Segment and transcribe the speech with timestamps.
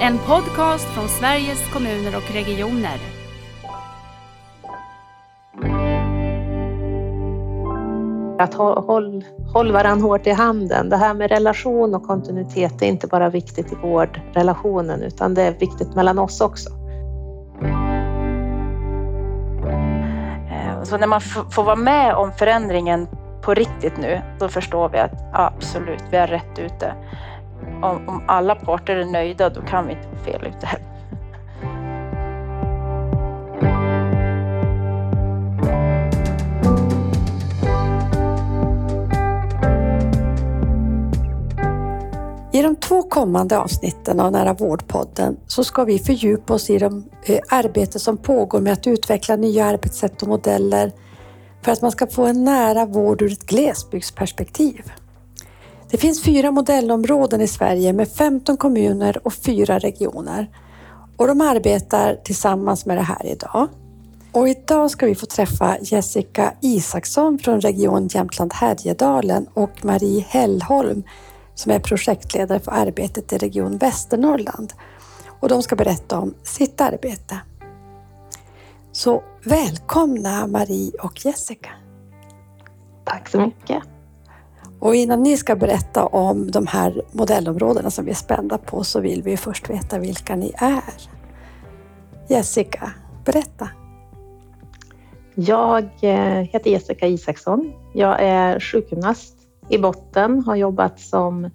[0.00, 2.98] En podcast från Sveriges kommuner och regioner.
[8.38, 9.24] Att håll,
[9.54, 10.88] håll varandra hårt i handen.
[10.88, 15.52] Det här med relation och kontinuitet är inte bara viktigt i vårdrelationen utan det är
[15.52, 16.70] viktigt mellan oss också.
[20.50, 21.20] Eh, så när man
[21.50, 23.08] får vara med om förändringen
[23.42, 26.94] på riktigt nu, då förstår vi att absolut, vi är rätt ute.
[27.82, 30.88] Om, om alla parter är nöjda, då kan vi inte vara fel ute heller.
[42.58, 47.04] I de två kommande avsnitten av Nära vårdpodden så ska vi fördjupa oss i de
[47.22, 50.92] eh, arbete som pågår med att utveckla nya arbetssätt och modeller
[51.62, 54.92] för att man ska få en nära vård ur ett glesbygdsperspektiv.
[55.90, 60.50] Det finns fyra modellområden i Sverige med 15 kommuner och fyra regioner
[61.16, 63.68] och de arbetar tillsammans med det här idag.
[64.32, 71.02] Och idag ska vi få träffa Jessica Isaksson från Region Jämtland Härjedalen och Marie Hellholm
[71.54, 74.72] som är projektledare för arbetet i Region Västernorrland.
[75.40, 77.40] Och de ska berätta om sitt arbete.
[78.92, 81.70] Så välkomna Marie och Jessica.
[83.04, 83.82] Tack så mycket.
[84.80, 89.00] Och innan ni ska berätta om de här modellområdena som vi är spända på så
[89.00, 90.94] vill vi först veta vilka ni är.
[92.28, 92.90] Jessica,
[93.24, 93.68] berätta.
[95.34, 97.72] Jag eh, heter Jessica Isaksson.
[97.94, 99.34] Jag är sjukgymnast
[99.68, 101.50] i botten, har jobbat som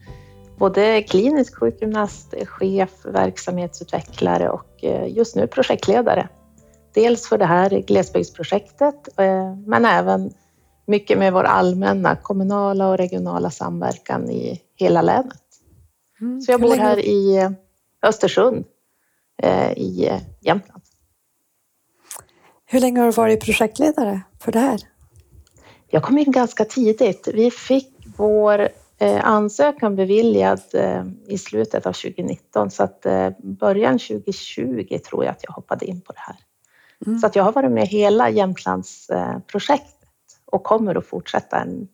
[0.57, 6.27] både klinisk sjukgymnast, chef, verksamhetsutvecklare och eh, just nu projektledare.
[6.93, 10.33] Dels för det här glesbygdsprojektet, eh, men även
[10.85, 15.41] mycket med vår allmänna kommunala och regionala samverkan i hela länet.
[16.21, 16.41] Mm.
[16.41, 17.49] Så jag bor här i
[18.01, 18.65] Östersund
[19.75, 20.09] i
[20.41, 20.83] Jämtland.
[22.65, 24.79] Hur länge har du varit projektledare för det här?
[25.87, 27.27] Jag kom in ganska tidigt.
[27.33, 33.99] Vi fick vår eh, ansökan beviljad eh, i slutet av 2019 så att eh, början
[33.99, 36.35] 2020 tror jag att jag hoppade in på det här.
[37.05, 37.19] Mm.
[37.19, 39.92] Så att jag har varit med hela Jämtlandsprojektet
[40.53, 41.87] och kommer att fortsätta en,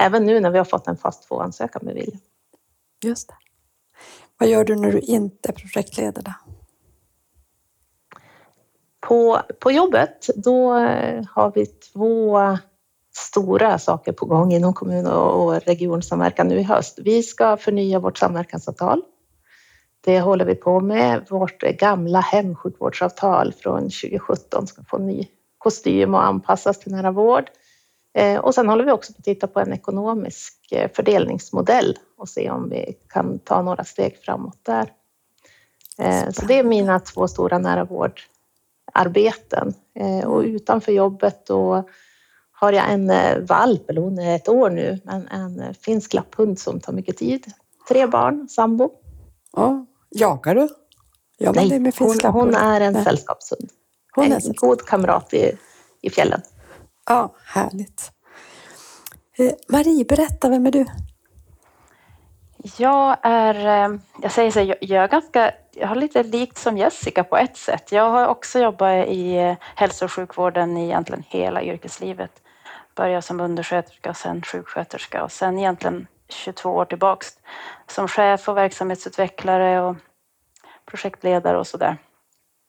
[0.00, 2.20] även nu när vi har fått en fast 2-ansökan beviljad.
[3.04, 3.34] Just det.
[4.38, 6.34] Vad gör du när du inte är projektledare?
[9.00, 10.72] På, på jobbet, då
[11.30, 12.38] har vi två
[13.16, 16.98] stora saker på gång inom kommun och regionsamverkan nu i höst.
[17.02, 19.02] Vi ska förnya vårt samverkansavtal.
[20.00, 21.26] Det håller vi på med.
[21.30, 25.28] Vårt gamla hemsjukvårdsavtal från 2017 ska få ny
[25.58, 27.50] kostym och anpassas till nära vård.
[28.18, 32.28] Eh, och sen håller vi också på att titta på en ekonomisk eh, fördelningsmodell och
[32.28, 34.92] se om vi kan ta några steg framåt där.
[35.98, 39.74] Eh, så det är mina två stora nära vårdarbeten.
[40.26, 41.88] Och utanför jobbet och
[42.52, 43.12] har jag en
[43.46, 47.46] valp, eller hon är ett år nu, men en finsk lapphund som tar mycket tid.
[47.88, 48.90] Tre barn, sambo.
[49.52, 50.68] Ja, jagar du?
[51.38, 53.04] Gör Nej, med hon, hon, är en Nej.
[53.04, 53.70] sällskapshund.
[54.14, 55.52] Hon är en god kamrat i,
[56.00, 56.40] i fjällen.
[57.08, 58.12] Ja, härligt.
[59.38, 60.86] Eh, Marie, berätta, vem är du?
[62.78, 67.24] Jag är, eh, jag säger så, jag är ganska, jag har lite likt som Jessica
[67.24, 67.92] på ett sätt.
[67.92, 72.42] Jag har också jobbat i eh, hälso och sjukvården i egentligen hela yrkeslivet
[72.94, 77.28] började som undersköterska, och sen sjuksköterska och sen egentligen 22 år tillbaks
[77.86, 79.96] som chef och verksamhetsutvecklare och
[80.86, 81.96] projektledare och sådär.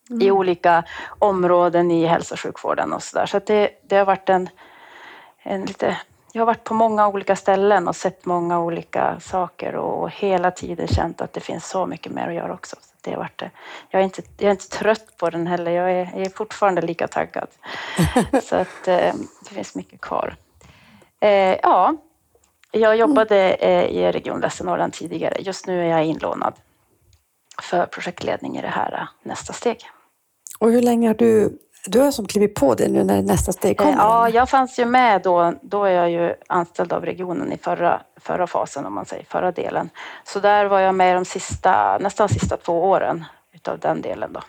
[0.10, 0.22] Mm.
[0.22, 0.84] I olika
[1.20, 3.04] områden i hälso och sjukvården och.
[3.04, 4.50] Så, så det, det har varit en,
[5.44, 5.98] en lite
[6.32, 10.88] jag har varit på många olika ställen och sett många olika saker och hela tiden
[10.88, 12.76] känt att det finns så mycket mer att göra också.
[12.82, 13.42] Så det har varit,
[13.90, 16.82] jag, är inte, jag är inte trött på den heller, jag är, jag är fortfarande
[16.82, 17.48] lika taggad.
[18.44, 19.14] så att eh,
[19.50, 20.36] det finns mycket kvar.
[21.20, 21.96] Eh, ja,
[22.72, 25.36] jag jobbade eh, i Region Västernorrland tidigare.
[25.40, 26.54] Just nu är jag inlånad
[27.62, 29.90] för projektledning i det här nästa steg.
[30.58, 33.78] Och hur länge har du du har som klivit på det nu när nästa steg
[33.78, 33.92] kommer?
[33.92, 35.54] Ja, jag fanns ju med då.
[35.62, 39.52] Då är jag ju anställd av regionen i förra, förra fasen, om man säger, förra
[39.52, 39.90] delen.
[40.24, 44.42] Så där var jag med de sista, nästan sista två åren utav den delen då.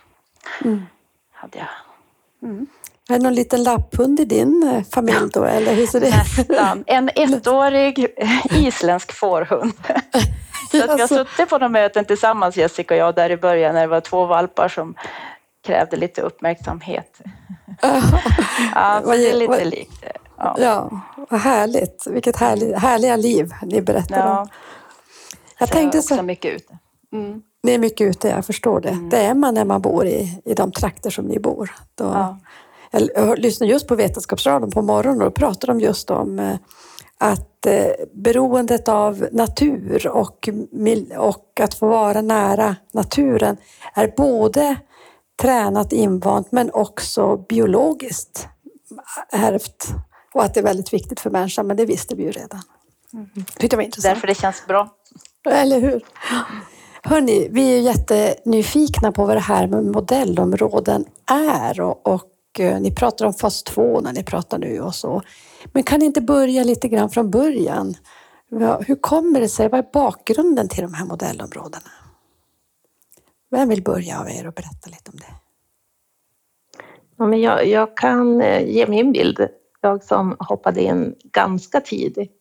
[0.65, 0.83] Mm.
[1.33, 1.69] Hade jag.
[2.51, 2.67] Mm.
[3.09, 6.85] Är det någon liten lapphund i din eh, familj då, eller hur ser det Nästan.
[6.87, 8.07] En ettårig
[8.51, 9.73] isländsk fårhund.
[10.71, 13.75] Så att vi har suttit på de möten tillsammans, Jessica och jag, där i början
[13.75, 14.95] när det var två valpar som
[15.67, 17.21] krävde lite uppmärksamhet.
[18.75, 20.05] ja, så det är lite likt.
[20.37, 20.57] Ja.
[20.59, 22.07] ja, vad härligt.
[22.11, 24.41] Vilket härlig, härliga liv ni berättar ja.
[24.41, 24.49] om.
[25.59, 26.23] Jag så tänkte så...
[26.23, 26.79] mycket ute.
[27.13, 27.43] Mm.
[27.63, 28.89] Ni är mycket ute, jag förstår det.
[28.89, 29.09] Mm.
[29.09, 31.71] Det är man när man bor i, i de trakter som ni bor.
[31.95, 32.39] Då, ja.
[32.91, 36.57] Jag, lyssnade just på Vetenskapsradion på morgonen och pratade de just om eh,
[37.19, 40.49] att eh, beroendet av natur och,
[41.17, 43.57] och att få vara nära naturen
[43.95, 44.77] är både
[45.41, 48.49] tränat, invant men också biologiskt
[49.33, 49.87] ärvt.
[50.35, 52.63] Och att det är väldigt viktigt för människan, men det visste vi ju redan.
[53.13, 53.29] Mm.
[53.61, 54.15] Det var intressant.
[54.15, 54.89] Därför det känns bra.
[55.51, 56.05] Eller hur?
[57.03, 62.95] Hörni, vi är jättenyfikna på vad det här med modellområden är och, och eh, ni
[62.95, 65.23] pratar om fas 2 när ni pratar nu och så.
[65.73, 67.95] Men kan ni inte börja lite grann från början?
[68.87, 69.69] Hur kommer det sig?
[69.69, 71.91] Vad är bakgrunden till de här modellområdena?
[73.51, 75.35] Vem vill börja av er och berätta lite om det?
[77.17, 79.49] Ja, men jag, jag kan eh, ge min bild,
[79.81, 82.37] jag som hoppade in ganska tidigt.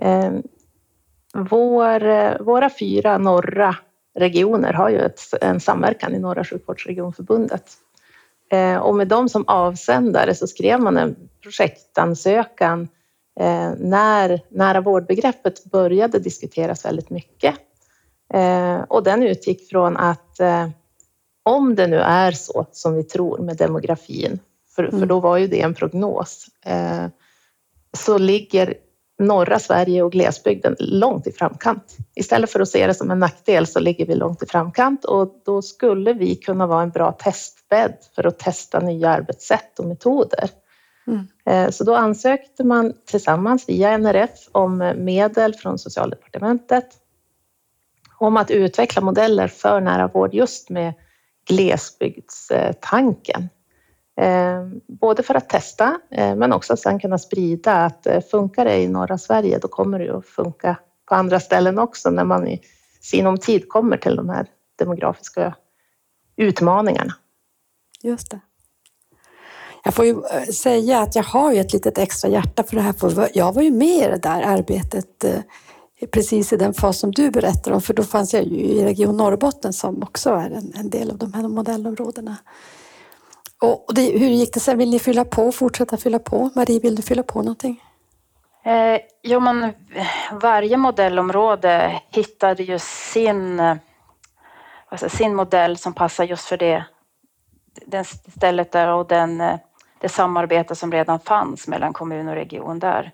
[0.00, 0.40] Ehm, eh,
[1.34, 3.76] vår, våra fyra norra
[4.14, 7.72] regioner har ju ett, en samverkan i Norra sjukvårdsregionförbundet.
[8.50, 12.88] Ehm, och med dem som avsändare så skrev man en projektansökan
[13.40, 17.54] eh, när nära vårdbegreppet började diskuteras väldigt mycket.
[18.88, 20.40] Och den utgick från att
[21.42, 24.38] om det nu är så som vi tror med demografin,
[24.76, 25.08] för, för mm.
[25.08, 27.06] då var ju det en prognos, eh,
[27.98, 28.74] så ligger
[29.18, 31.96] norra Sverige och glesbygden långt i framkant.
[32.14, 35.42] Istället för att se det som en nackdel så ligger vi långt i framkant och
[35.44, 40.50] då skulle vi kunna vara en bra testbädd för att testa nya arbetssätt och metoder.
[41.06, 41.26] Mm.
[41.46, 47.01] Eh, så då ansökte man tillsammans via NRF om medel från Socialdepartementet
[48.26, 50.94] om att utveckla modeller för nära vård just med
[51.48, 53.48] glesbygdstanken.
[54.20, 58.76] Eh, både för att testa, eh, men också sen kunna sprida att eh, funkar det
[58.76, 60.76] i norra Sverige, då kommer det att funka
[61.08, 62.60] på andra ställen också när man i
[63.00, 64.46] sinom tid kommer till de här
[64.78, 65.54] demografiska
[66.36, 67.14] utmaningarna.
[68.02, 68.40] Just det.
[69.84, 70.22] Jag får ju
[70.52, 73.62] säga att jag har ju ett litet extra hjärta för det här, för jag var
[73.62, 75.24] ju med i det där arbetet
[76.06, 79.16] precis i den fas som du berättar om, för då fanns jag ju i Region
[79.16, 82.36] Norrbotten som också är en, en del av de här modellområdena.
[83.62, 84.78] Och det, hur gick det sen?
[84.78, 86.50] Vill ni fylla på, fortsätta fylla på?
[86.54, 87.82] Marie, vill du fylla på någonting?
[88.64, 89.72] Eh, jo, men
[90.32, 93.60] varje modellområde hittade ju sin,
[94.88, 96.84] alltså sin modell som passar just för det,
[97.86, 99.58] det stället där och den, eh,
[99.98, 103.12] det samarbete som redan fanns mellan kommun och region där.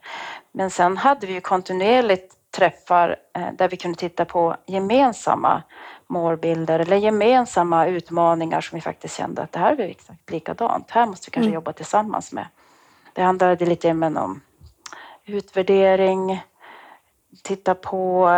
[0.52, 5.62] Men sen hade vi ju kontinuerligt träffar eh, där vi kunde titta på gemensamma
[6.06, 10.90] målbilder eller gemensamma utmaningar som vi faktiskt kände att det här är exakt likadant.
[10.90, 11.54] Här måste vi kanske mm.
[11.54, 12.46] jobba tillsammans med.
[13.12, 14.40] Det handlade lite om
[15.24, 16.42] utvärdering,
[17.42, 18.28] titta på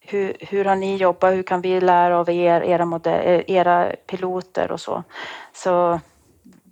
[0.00, 1.34] hur, hur har ni jobbat?
[1.34, 5.04] Hur kan vi lära av er, era, modell, era piloter och så.
[5.52, 6.00] Så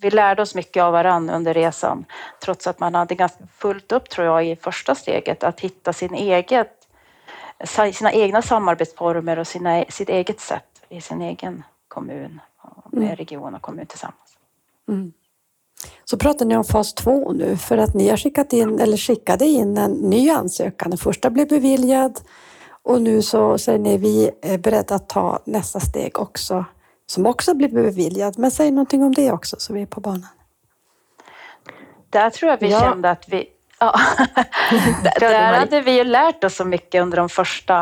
[0.00, 2.04] vi lärde oss mycket av varann under resan,
[2.42, 6.14] trots att man hade ganska fullt upp tror jag i första steget att hitta sin
[6.14, 6.72] eget,
[7.92, 12.40] sina egna samarbetsformer och sina, sitt eget sätt i sin egen kommun,
[12.92, 13.16] med mm.
[13.16, 14.38] region och kommun tillsammans.
[14.88, 15.12] Mm.
[16.04, 19.44] Så pratar ni om fas två nu för att ni har skickat in, eller skickade
[19.44, 20.90] in en ny ansökan.
[20.90, 22.20] Den första blev beviljad
[22.82, 26.64] och nu så säger ni vi är beredda att ta nästa steg också
[27.10, 28.38] som också blev beviljad.
[28.38, 30.28] Men säg någonting om det också så vi är på banan.
[32.10, 32.80] Där tror jag vi ja.
[32.80, 33.48] kände att vi
[33.80, 33.94] Ja.
[35.20, 37.76] där hade vi ju lärt oss så mycket under de första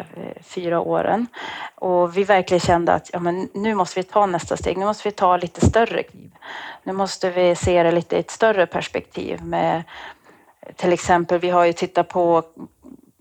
[0.00, 1.26] eh, fyra åren
[1.74, 4.78] och vi verkligen kände att ja, men nu måste vi ta nästa steg.
[4.78, 6.30] Nu måste vi ta lite större kliv.
[6.82, 9.82] Nu måste vi se det lite i ett större perspektiv med
[10.76, 12.42] till exempel, vi har ju tittat på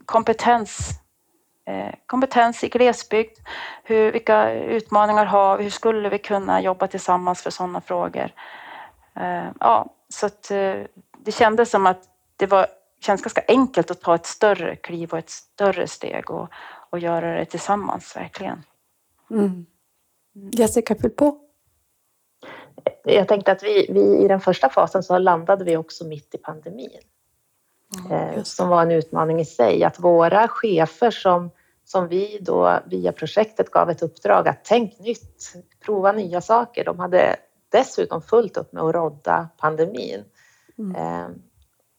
[0.06, 0.99] kompetens
[2.06, 3.38] kompetens i glesbygd.
[3.84, 5.64] Hur, vilka utmaningar har vi?
[5.64, 8.32] Hur skulle vi kunna jobba tillsammans för sådana frågor?
[9.16, 10.76] Eh, ja, så att eh,
[11.18, 12.04] det kändes som att
[12.38, 12.68] det var,
[13.02, 16.50] känns ganska enkelt att ta ett större kliv och ett större steg och,
[16.90, 18.64] och göra det tillsammans, verkligen.
[19.32, 19.66] Mm.
[20.34, 21.40] Jessica, fyll på.
[23.04, 26.38] Jag tänkte att vi, vi i den första fasen så landade vi också mitt i
[26.38, 27.00] pandemin.
[28.10, 29.84] Mm, som var en utmaning i sig.
[29.84, 31.52] Att våra chefer som
[31.92, 35.54] som vi då via projektet gav ett uppdrag att tänk nytt,
[35.86, 36.86] prova nya saker.
[36.86, 37.36] De hade
[37.70, 40.24] dessutom fullt upp med att rodda pandemin.
[40.78, 40.96] Mm.
[40.96, 41.42] Ehm,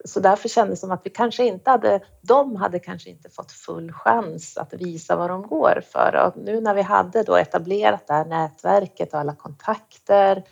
[0.04, 3.52] så därför kändes det som att vi kanske inte hade, de hade kanske inte fått
[3.52, 6.14] full chans att visa vad de går för.
[6.26, 10.44] Och nu när vi hade då etablerat det här nätverket och alla kontakter,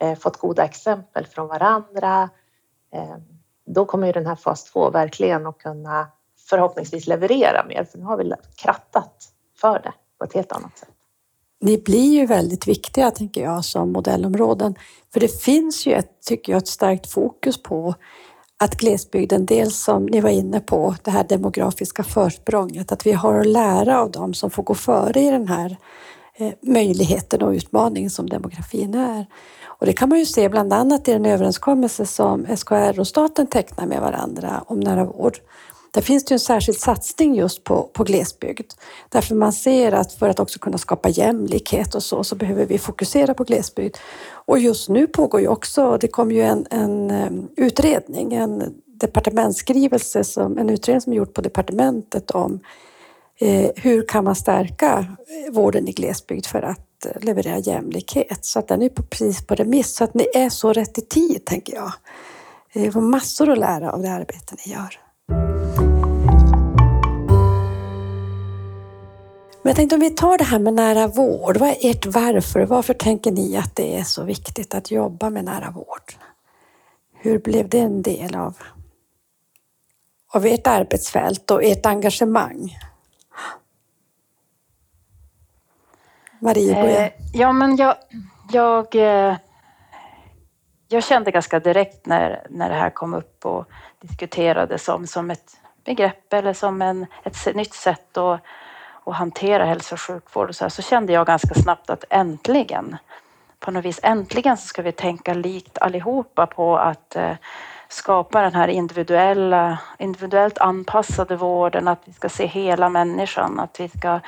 [0.00, 2.30] eh, fått goda exempel från varandra,
[2.92, 3.22] ehm,
[3.66, 6.06] då kommer ju den här fas 2 verkligen att kunna
[6.50, 9.28] förhoppningsvis leverera mer, för nu har vi krattat
[9.60, 9.92] för det.
[10.18, 10.88] på ett helt annat sätt.
[11.60, 14.74] Ni blir ju väldigt viktiga, tänker jag, som modellområden.
[15.12, 17.94] För det finns ju, ett, tycker jag, ett starkt fokus på
[18.56, 23.40] att glesbygden, dels som ni var inne på, det här demografiska försprånget, att vi har
[23.40, 25.76] att lära av dem som får gå före i den här
[26.34, 29.26] eh, möjligheten och utmaningen som demografin är.
[29.64, 33.46] Och det kan man ju se bland annat i den överenskommelse som SKR och staten
[33.46, 35.38] tecknar med varandra om nära vård.
[35.90, 38.72] Där finns det en särskild satsning just på, på glesbygd.
[39.08, 42.78] Därför man ser att för att också kunna skapa jämlikhet och så, så behöver vi
[42.78, 43.96] fokusera på glesbygd.
[44.30, 50.24] Och just nu pågår ju också, det kom ju en, en eh, utredning, en departementsskrivelse,
[50.24, 52.60] som, en utredning som är gjord på departementet om
[53.38, 58.44] eh, hur kan man stärka eh, vården i glesbygd för att eh, leverera jämlikhet.
[58.44, 61.44] Så att den är precis på remiss, så att ni är så rätt i tid,
[61.44, 61.92] tänker jag.
[62.74, 65.07] Vi får massor att lära av det arbete ni gör.
[69.68, 71.56] Men jag tänkte om vi tar det här med nära vård.
[71.56, 72.66] Vad är ert varför?
[72.66, 76.12] Varför tänker ni att det är så viktigt att jobba med nära vård?
[77.14, 78.56] Hur blev det en del av,
[80.34, 82.78] av ert arbetsfält och ert engagemang?
[86.40, 87.06] Marie, börja.
[87.06, 87.94] Eh, ja, men jag,
[88.52, 89.36] jag, eh,
[90.88, 93.64] jag kände ganska direkt när, när det här kom upp och
[94.00, 98.40] diskuterades som, som ett begrepp eller som en, ett nytt sätt att,
[99.10, 102.96] att hantera hälso och sjukvård och så, här, så kände jag ganska snabbt att äntligen,
[103.60, 107.32] på något vis äntligen så ska vi tänka likt allihopa på att eh,
[107.88, 113.88] skapa den här individuella, individuellt anpassade vården, att vi ska se hela människan, att vi
[113.88, 114.20] ska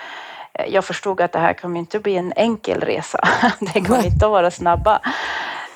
[0.52, 3.20] eh, jag förstod att det här kommer inte bli en enkel resa.
[3.60, 5.00] Det kommer inte att vara snabba,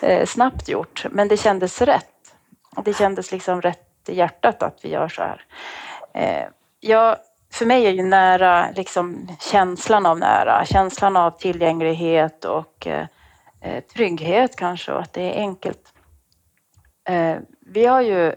[0.00, 2.10] eh, snabbt gjort, men det kändes rätt.
[2.84, 5.44] Det kändes liksom rätt i hjärtat att vi gör så här.
[6.80, 7.16] Jag,
[7.54, 13.06] för mig är ju nära liksom känslan av nära, känslan av tillgänglighet och eh,
[13.60, 15.92] eh, trygghet kanske och att det är enkelt.
[17.08, 18.34] Eh, vi har ju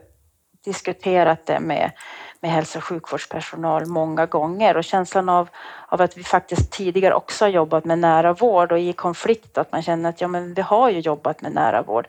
[0.65, 1.91] diskuterat det med,
[2.39, 5.49] med hälso och sjukvårdspersonal många gånger och känslan av,
[5.87, 9.71] av att vi faktiskt tidigare också har jobbat med nära vård och i konflikt att
[9.71, 12.07] man känner att ja, men vi har ju jobbat med nära vård.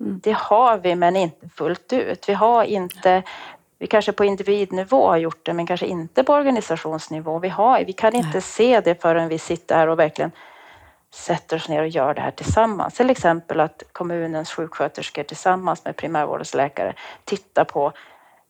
[0.00, 0.20] Mm.
[0.22, 2.28] Det har vi, men inte fullt ut.
[2.28, 3.22] Vi har inte
[3.82, 7.38] vi kanske på individnivå har gjort det, men kanske inte på organisationsnivå.
[7.38, 8.42] Vi, har, vi kan inte Nej.
[8.42, 10.30] se det förrän vi sitter här och verkligen
[11.14, 12.94] sätter oss ner och gör det här tillsammans.
[12.94, 17.92] Till exempel att kommunens sjuksköterskor tillsammans med primärvårdens läkare tittar på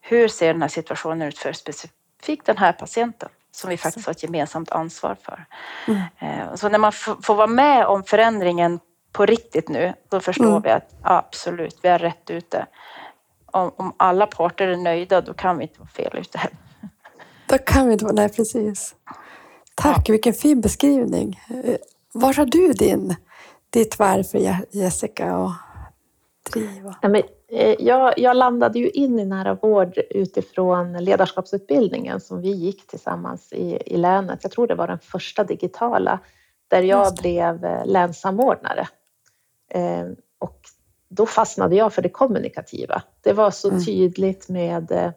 [0.00, 4.10] hur ser den här situationen ut för specifikt den här patienten som vi faktiskt har
[4.10, 5.44] ett gemensamt ansvar för.
[5.88, 6.02] Mm.
[6.18, 8.80] Eh, så när man får vara med om förändringen
[9.12, 10.62] på riktigt nu, då förstår mm.
[10.62, 12.66] vi att absolut, vi är rätt ute.
[13.52, 16.58] Om, om, alla parter är nöjda, då kan vi inte vara fel ute heller.
[17.46, 18.94] Då kan vi inte vara, nej precis.
[19.74, 20.12] Tack, ja.
[20.12, 21.40] vilken fin beskrivning.
[22.12, 23.16] Var har du din,
[23.70, 24.38] ditt varför
[24.70, 25.52] Jessica och
[26.52, 26.94] driva?
[27.02, 32.50] Ja, men, eh, jag, jag landade ju in i nära vård utifrån ledarskapsutbildningen som vi
[32.50, 34.38] gick tillsammans i, i länet.
[34.42, 36.20] Jag tror det var den första digitala
[36.68, 38.88] där jag blev eh, länssamordnare.
[39.70, 40.06] Eh,
[40.38, 40.60] och
[41.14, 43.02] då fastnade jag för det kommunikativa.
[43.20, 43.84] Det var så mm.
[43.84, 45.10] tydligt med eh,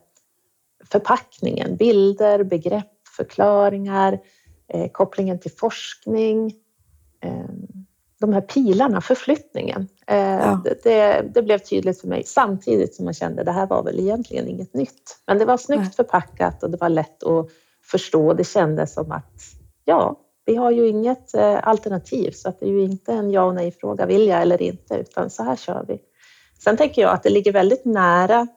[0.85, 4.19] förpackningen, bilder, begrepp, förklaringar,
[4.67, 6.53] eh, kopplingen till forskning.
[8.19, 9.87] De här pilarna, förflyttningen.
[10.05, 10.61] Ja.
[10.83, 14.47] Det, det, blev tydligt för mig samtidigt som man kände det här var väl egentligen
[14.47, 15.17] inget nytt.
[15.27, 15.91] Men det var snyggt Nej.
[15.91, 17.49] förpackat och det var lätt att
[17.83, 18.33] förstå.
[18.33, 19.41] Det kändes som att
[19.85, 23.43] ja, vi har ju inget eh, alternativ så att det är ju inte en ja
[23.43, 26.01] och nej fråga, vill jag eller inte, utan så här kör vi.
[26.59, 28.47] Sen tänker jag att det ligger väldigt nära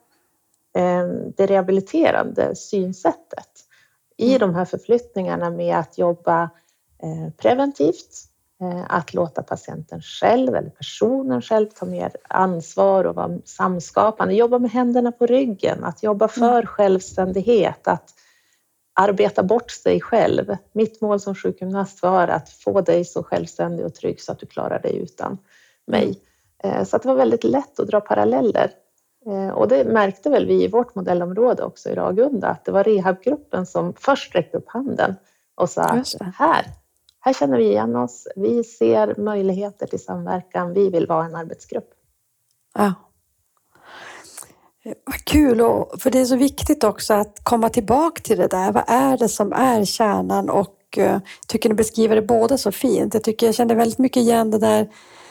[0.76, 3.50] eh, det rehabiliterande synsättet
[4.16, 4.38] i mm.
[4.38, 6.42] de här förflyttningarna med att jobba
[7.02, 8.25] eh, preventivt,
[8.88, 14.71] att låta patienten själv eller personen själv ta mer ansvar och vara samskapande, jobba med
[14.71, 16.66] händerna på ryggen, att jobba för mm.
[16.66, 18.14] självständighet, att
[19.00, 20.57] arbeta bort sig själv.
[20.73, 24.47] Mitt mål som sjukgymnast var att få dig så självständig och trygg så att du
[24.47, 25.38] klarar dig utan
[25.87, 26.21] mig.
[26.64, 28.71] Eh, så att det var väldigt lätt att dra paralleller.
[29.26, 32.85] Eh, och det märkte väl vi i vårt modellområde också i Ragunda, att det var
[32.85, 35.14] rehabgruppen som först räckte upp handen
[35.55, 36.64] och sa att här,
[37.21, 41.90] här känner vi igen oss, vi ser möjligheter till samverkan, vi vill vara en arbetsgrupp.
[42.75, 42.95] Ja.
[45.04, 48.73] Vad kul, och, för det är så viktigt också att komma tillbaka till det där.
[48.73, 50.50] Vad är det som är kärnan?
[50.50, 53.14] Och jag tycker ni beskriver det båda så fint.
[53.14, 54.88] Jag tycker jag känner väldigt mycket igen det där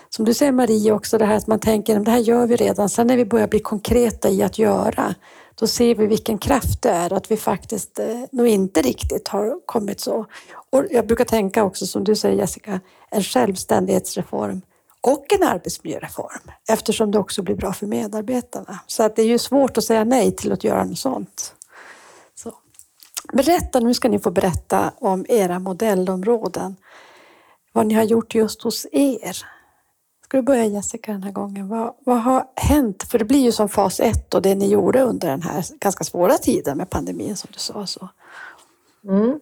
[0.10, 2.56] som du säger Marie också, det här att man tänker att det här gör vi
[2.56, 2.90] redan.
[2.90, 5.16] Sen när vi börjar bli konkreta i att göra,
[5.56, 9.66] då ser vi vilken kraft det är att vi faktiskt eh, nog inte riktigt har
[9.66, 10.26] kommit så.
[10.70, 12.80] Och jag brukar tänka också som du säger Jessica,
[13.12, 14.62] en självständighetsreform
[15.08, 18.80] och en arbetsmiljöreform eftersom det också blir bra för medarbetarna.
[18.88, 21.54] Så att det är ju svårt att säga nej till att göra något sånt.
[22.36, 22.54] Så.
[23.34, 26.76] Berätta, nu ska ni få berätta om era modellområden.
[27.74, 29.38] Vad ni har gjort just hos er.
[30.24, 31.68] Ska du börja Jessica den här gången?
[31.68, 33.04] Vad, vad har hänt?
[33.04, 36.04] För det blir ju som fas ett och det ni gjorde under den här ganska
[36.04, 37.86] svåra tiden med pandemin som du sa.
[37.86, 38.10] Så.
[39.04, 39.40] Mm.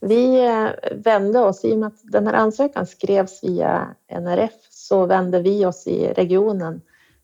[0.00, 4.52] Vi eh, vände oss, i och med att den här ansökan skrevs via NRF,
[4.88, 6.80] så vände vi oss i regionen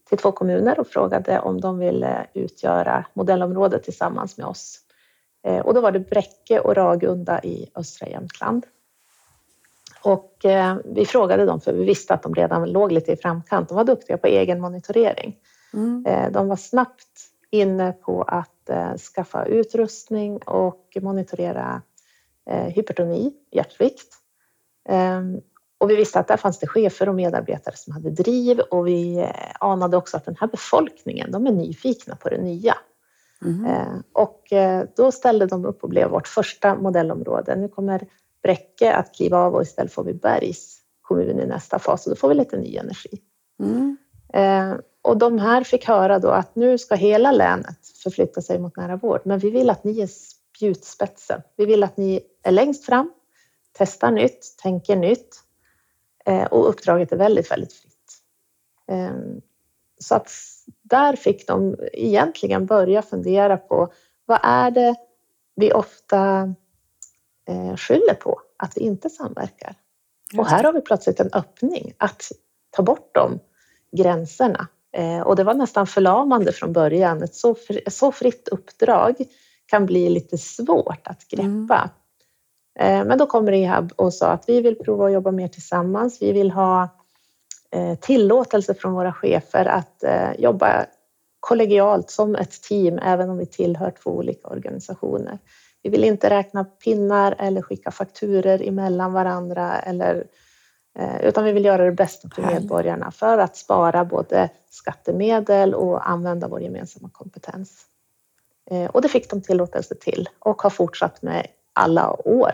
[0.09, 4.79] till två kommuner och frågade om de ville utgöra modellområde tillsammans med oss.
[5.47, 8.67] Eh, och då var det Bräcke och Ragunda i östra Jämtland.
[10.03, 13.69] Och eh, vi frågade dem, för vi visste att de redan låg lite i framkant.
[13.69, 15.37] De var duktiga på egen monitorering.
[15.75, 16.05] Mm.
[16.33, 18.71] De var snabbt inne på att
[19.15, 21.83] skaffa utrustning och monitorera
[22.51, 24.15] eh, hypertoni, hjärtsvikt.
[25.83, 29.19] Och vi visste att där fanns det chefer och medarbetare som hade driv och vi
[29.19, 29.29] eh,
[29.61, 32.75] anade också att den här befolkningen, de är nyfikna på det nya.
[33.45, 34.03] Mm.
[34.13, 37.57] Och eh, då ställde de upp och blev vårt första modellområde.
[37.57, 38.07] Nu kommer
[38.43, 42.17] Bräcke att kliva av och istället får vi Bergs kommun i nästa fas och då
[42.17, 43.19] får vi lite ny energi.
[43.61, 43.97] Mm.
[45.03, 48.97] Och de här fick höra då att nu ska hela länet förflytta sig mot nära
[48.97, 51.41] vård, men vi vill att ni är spjutspetsen.
[51.57, 53.13] Vi vill att ni är längst fram,
[53.79, 55.43] testar nytt, tänker nytt
[56.51, 57.93] och uppdraget är väldigt, väldigt fritt.
[58.89, 59.41] Ehm,
[59.99, 60.31] så att
[60.83, 63.93] där fick de egentligen börja fundera på
[64.27, 64.95] vad är det
[65.55, 66.55] vi ofta
[67.49, 69.75] eh, skyller på att vi inte samverkar?
[70.39, 72.23] Och här har vi plötsligt en öppning att
[72.71, 73.39] ta bort de
[73.97, 74.69] gränserna.
[74.93, 77.23] Eh, och det var nästan förlamande från början.
[77.23, 79.15] Ett så, så fritt uppdrag
[79.67, 81.45] kan bli lite svårt att greppa.
[81.45, 81.89] Mm.
[82.79, 86.23] Men då kom Rehab och sa att vi vill prova att jobba mer tillsammans.
[86.23, 86.89] Vi vill ha
[87.71, 90.87] eh, tillåtelse från våra chefer att eh, jobba
[91.41, 95.39] kollegialt som ett team, även om vi tillhör två olika organisationer.
[95.83, 100.27] Vi vill inte räkna pinnar eller skicka fakturer emellan varandra, eller,
[101.21, 106.49] utan vi vill göra det bästa för medborgarna för att spara både skattemedel och använda
[106.49, 107.87] vår gemensamma kompetens.
[108.71, 112.53] Eh, och det fick de tillåtelse till och har fortsatt med alla år.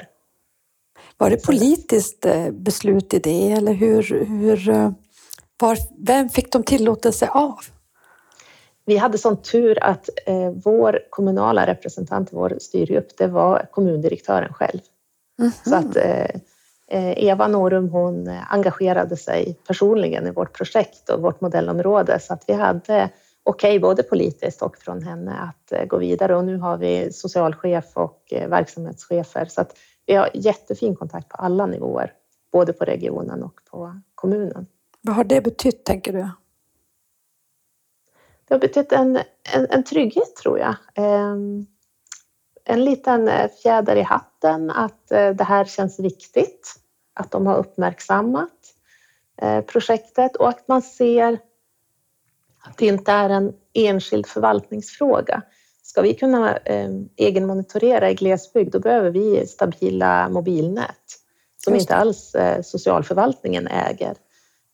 [1.17, 4.91] Var det politiskt eh, beslut i det eller hur, hur, eh,
[5.61, 7.59] var, vem fick de tillåtelse av?
[8.87, 14.81] Vi hade sån tur att eh, vår kommunala representant, vår styrgrupp, det var kommundirektören själv.
[15.39, 15.69] Mm -hmm.
[15.69, 22.21] Så att eh, Eva Norum, hon engagerade sig personligen i vårt projekt och vårt modellområde
[22.21, 23.11] så att vi hade
[23.49, 26.37] okej, både politiskt och från henne att eh, gå vidare.
[26.37, 31.37] Och nu har vi socialchef och eh, verksamhetschefer så att vi har jättefin kontakt på
[31.37, 32.13] alla nivåer,
[32.53, 34.67] både på regionen och på kommunen.
[35.01, 36.29] Vad har det betytt, tänker du?
[38.45, 39.17] Det har betytt en,
[39.55, 40.75] en, en trygghet, tror jag.
[40.95, 41.67] Ehm,
[42.65, 46.75] en liten eh, fjäder i hatten att det här känns viktigt,
[47.15, 48.75] att de har uppmärksammat
[49.67, 51.39] projektet och att man ser
[52.71, 55.43] att det inte är en enskild förvaltningsfråga.
[55.83, 61.19] Ska vi kunna eh, egenmonitorera i glesbygd, då behöver vi stabila mobilnät
[61.65, 64.15] som inte alls eh, socialförvaltningen äger.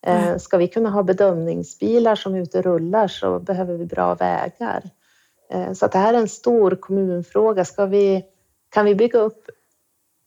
[0.07, 4.83] Eh, ska vi kunna ha bedömningsbilar som ute rullar så behöver vi bra vägar.
[5.53, 7.65] Eh, så att det här är en stor kommunfråga.
[7.65, 8.25] Ska vi,
[8.69, 9.47] kan vi bygga upp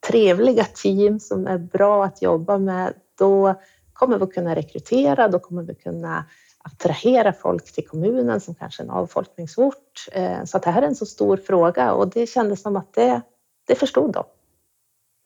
[0.08, 3.56] trevliga team som är bra att jobba med, då
[3.94, 6.26] kommer vi kunna rekrytera, då kommer vi kunna
[6.72, 10.08] attrahera folk till kommunen som kanske en avfolkningsort.
[10.12, 12.94] Eh, så att det här är en så stor fråga och det kändes som att
[12.94, 13.22] det,
[13.68, 14.24] det förstod de.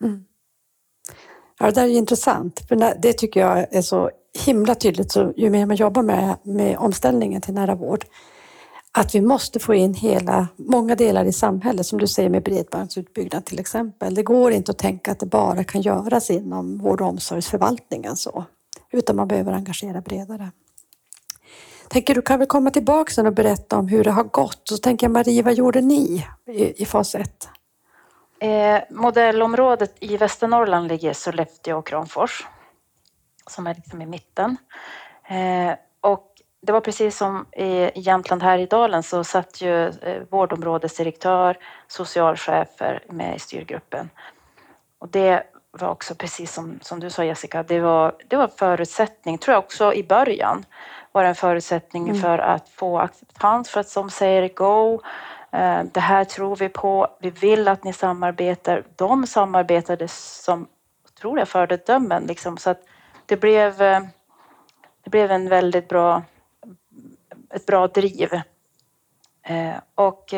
[0.04, 0.26] Mm.
[1.60, 4.12] Ja, det där är intressant, för det tycker jag är så
[4.46, 8.06] himla tydligt så ju mer man jobbar med, med omställningen till nära vård.
[8.94, 13.46] Att vi måste få in hela, många delar i samhället, som du säger med bredbandsutbyggnad
[13.46, 14.16] till exempel.
[14.16, 18.46] Det går inte att tänka att det bara kan göras inom vård och omsorgsförvaltningen så,
[18.92, 20.52] utan man behöver engagera bredare
[21.92, 24.62] tänker du kan väl komma tillbaka sen och berätta om hur det har gått.
[24.64, 27.50] Så tänker jag Marie, vad gjorde ni i, i fas 1?
[28.40, 32.48] Eh, modellområdet i Västernorrland ligger Sollefteå och Kramfors
[33.50, 34.58] som är liksom i mitten.
[35.30, 36.28] Eh, och
[36.62, 43.04] det var precis som i Jämtland här i dalen så satt ju eh, vårdområdesdirektör, socialchefer
[43.10, 44.10] med i styrgruppen.
[45.00, 49.38] Och det var också precis som, som du sa Jessica, det var, det var förutsättning,
[49.38, 50.66] tror jag också i början,
[51.12, 52.22] var en förutsättning mm.
[52.22, 55.02] för att få acceptans för att de säger go,
[55.52, 58.84] eh, det här tror vi på, vi vill att ni samarbetar.
[58.96, 60.68] De samarbetade som
[61.06, 62.82] otroliga föredömen liksom, så att
[63.26, 64.02] det blev, eh,
[65.04, 66.24] det blev en väldigt bra,
[67.50, 68.34] ett bra driv.
[69.44, 70.34] Eh, och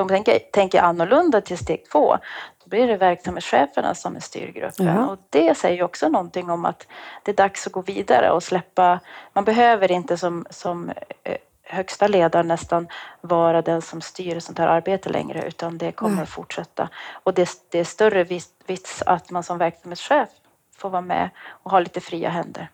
[0.00, 2.16] de tänker, tänker annorlunda till steg två.
[2.64, 5.06] Då blir det verksamhetscheferna som är styrgruppen ja.
[5.06, 6.86] och det säger också någonting om att
[7.22, 9.00] det är dags att gå vidare och släppa.
[9.32, 10.90] Man behöver inte som, som
[11.24, 12.88] eh, högsta ledare nästan
[13.20, 16.22] vara den som styr sånt här arbete längre utan det kommer mm.
[16.22, 16.88] att fortsätta.
[17.22, 18.24] Och det, det är större
[18.66, 20.28] vits att man som verksamhetschef
[20.76, 22.68] får vara med och ha lite fria händer.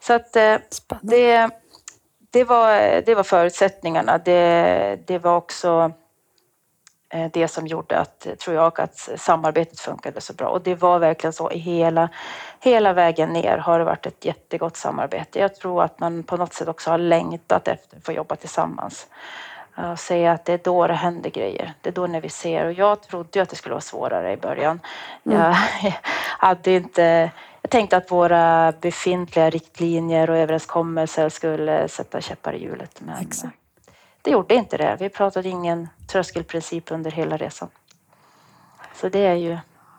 [0.00, 0.56] Så att eh,
[1.00, 1.50] det,
[2.30, 4.18] det, var, det var förutsättningarna.
[4.18, 5.92] Det, det var också
[7.32, 10.48] det som gjorde att, tror jag, att samarbetet funkade så bra.
[10.48, 12.08] Och det var verkligen så i hela,
[12.60, 15.38] hela vägen ner har det varit ett jättegott samarbete.
[15.38, 19.06] Jag tror att man på något sätt också har längtat efter att få jobba tillsammans.
[19.76, 21.74] Och säga att det är då det händer grejer.
[21.80, 22.64] Det är då när vi ser.
[22.64, 24.80] Och jag trodde ju att det skulle vara svårare i början.
[25.26, 25.38] Mm.
[25.38, 25.56] Jag
[26.38, 27.30] hade inte...
[27.62, 33.00] Jag tänkte att våra befintliga riktlinjer och överenskommelser skulle sätta käppar i hjulet.
[33.00, 33.56] Men Exakt.
[34.26, 34.96] Det gjorde inte det.
[35.00, 37.68] Vi pratade ingen tröskelprincip under hela resan.
[38.94, 39.58] Så det är ju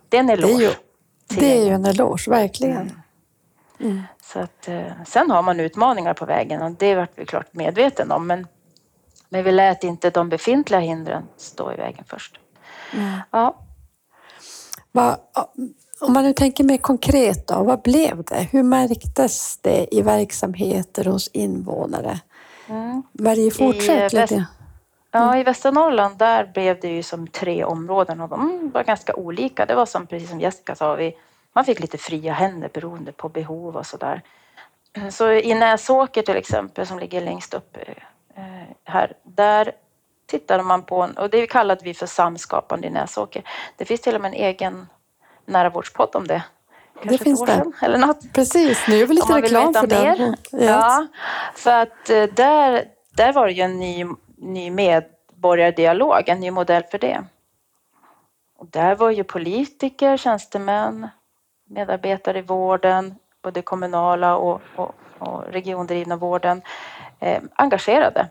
[0.09, 0.75] det är en eloge.
[1.27, 2.81] Det är ju, det är ju en eloge, verkligen.
[2.81, 2.91] Mm.
[3.79, 4.01] Mm.
[4.21, 8.11] Så att, eh, sen har man utmaningar på vägen och det vart vi klart medveten
[8.11, 8.27] om.
[8.27, 8.47] Men,
[9.29, 12.39] men vi lät inte de befintliga hindren stå i vägen först.
[12.93, 13.19] Mm.
[13.31, 13.59] Ja.
[14.91, 15.17] Va,
[15.99, 18.47] om man nu tänker mer konkret då, vad blev det?
[18.51, 22.19] Hur märktes det i verksamheter hos invånare?
[23.19, 23.51] Mm.
[23.51, 24.33] Fortsätt I, väst,
[25.11, 29.65] Ja, i Västernorrland där blev det ju som tre områden och de var ganska olika.
[29.65, 31.17] Det var som precis som Jessica sa, vi,
[31.53, 34.21] man fick lite fria händer beroende på behov och sådär.
[35.11, 37.77] Så i Näsåker till exempel som ligger längst upp
[38.35, 38.43] eh,
[38.83, 39.71] här, där
[40.25, 43.43] tittade man på, och det kallade vi för samskapande i Näsåker.
[43.75, 44.87] Det finns till och med en egen
[45.45, 46.43] näravårdspodd om det.
[47.01, 47.47] Kanske det finns det.
[47.47, 48.33] Sedan, eller något.
[48.33, 50.35] Precis, nu är vi lite reklam för den.
[50.51, 51.07] Ja,
[51.55, 54.05] för att eh, där, där var det ju en ny,
[54.37, 57.23] ny medborgardialog, en ny modell för det.
[58.57, 61.07] Och där var ju politiker, tjänstemän,
[61.69, 66.61] medarbetare i vården, både kommunala och, och, och regiondrivna vården,
[67.19, 68.27] eh, engagerade.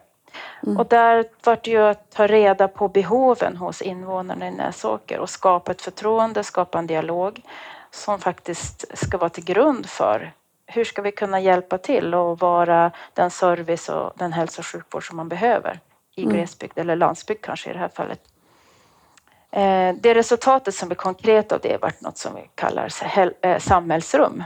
[0.62, 0.76] Mm.
[0.76, 5.31] Och där var det ju att ta reda på behoven hos invånarna i Näsåker och
[5.31, 7.42] skapa ett förtroende, skapa en dialog
[7.96, 10.32] som faktiskt ska vara till grund för
[10.66, 15.09] hur ska vi kunna hjälpa till och vara den service och den hälso och sjukvård
[15.09, 15.80] som man behöver
[16.14, 16.35] i mm.
[16.35, 18.20] glesbygd eller landsbygd kanske i det här fallet.
[19.50, 22.92] Eh, det resultatet som blir konkret av det varit något som vi kallar
[23.40, 24.44] eh, samhällsrum.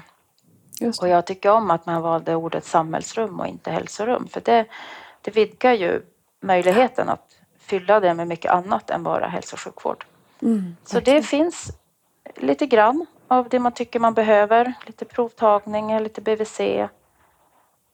[1.00, 4.66] Och jag tycker om att man valde ordet samhällsrum och inte hälsorum för det,
[5.22, 6.02] det vidgar ju
[6.40, 7.26] möjligheten att
[7.58, 10.04] fylla det med mycket annat än bara hälso och sjukvård.
[10.42, 11.70] Mm, Så det finns
[12.36, 14.73] lite grann av det man tycker man behöver.
[14.87, 16.61] Lite provtagning, lite BVC,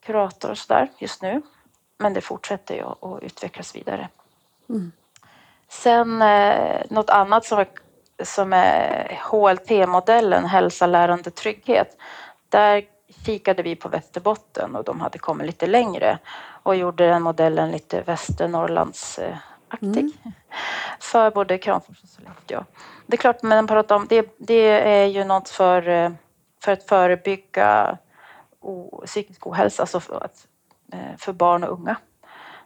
[0.06, 1.42] kurator och sådär just nu.
[1.98, 4.08] Men det fortsätter ju att utvecklas vidare.
[4.68, 4.92] Mm.
[5.68, 7.68] Sen eh, något annat som är,
[8.24, 11.96] som är HLT-modellen, hälsa, lärande, trygghet.
[12.48, 12.84] Där
[13.26, 16.18] kikade vi på Västerbotten och de hade kommit lite längre
[16.62, 18.02] och gjorde den modellen lite
[19.70, 20.34] Västernorrlandsaktig mm.
[21.00, 22.64] för både Kramfors och Sollefteå
[23.06, 26.10] det är klart, men pratar om, det, det är ju något för, eh,
[26.64, 27.98] för att förebygga
[28.60, 30.46] o, psykisk ohälsa, alltså för, att,
[30.92, 31.96] eh, för barn och unga.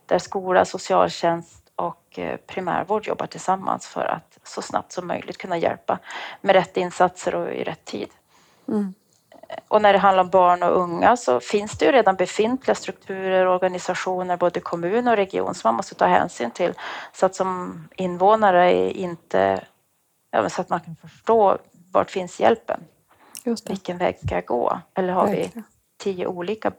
[0.06, 5.58] Där skola, socialtjänst och eh, primärvård jobbar tillsammans för att så snabbt som möjligt kunna
[5.58, 5.98] hjälpa
[6.40, 8.08] med rätt insatser och i rätt tid.
[8.68, 8.94] Mm.
[9.68, 13.46] Och när det handlar om barn och unga så finns det ju redan befintliga strukturer
[13.46, 16.74] och organisationer, både kommun och region, som man måste ta hänsyn till.
[17.12, 19.64] Så att som invånare inte
[20.30, 21.58] ja, så att man kan förstå
[21.92, 22.80] vart finns hjälpen?
[23.68, 24.80] Vilken väg ska jag gå?
[24.94, 25.52] Eller har vi
[25.98, 26.72] tio olika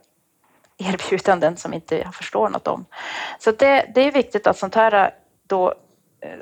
[0.77, 2.85] erbjudanden som inte jag förstår något om?
[3.39, 5.13] Så det, det är viktigt att sånt här
[5.47, 5.73] då
[6.21, 6.39] eh,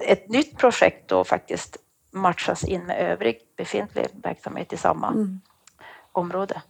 [0.00, 1.76] ett nytt projekt då faktiskt
[2.14, 5.40] matchas in med övrig befintlig verksamhet i samma mm.
[6.12, 6.62] område.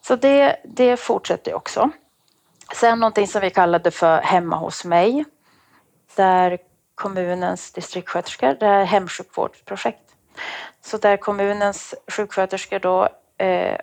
[0.00, 1.90] Så det, det fortsätter också.
[2.74, 5.24] Sen någonting som vi kallade för Hemma hos mig.
[6.16, 6.58] Där
[6.94, 8.56] kommunens distriktssköterskor.
[8.60, 10.16] Det är hemsjukvårdsprojekt.
[10.80, 13.76] Så där kommunens sjuksköterskor då eh,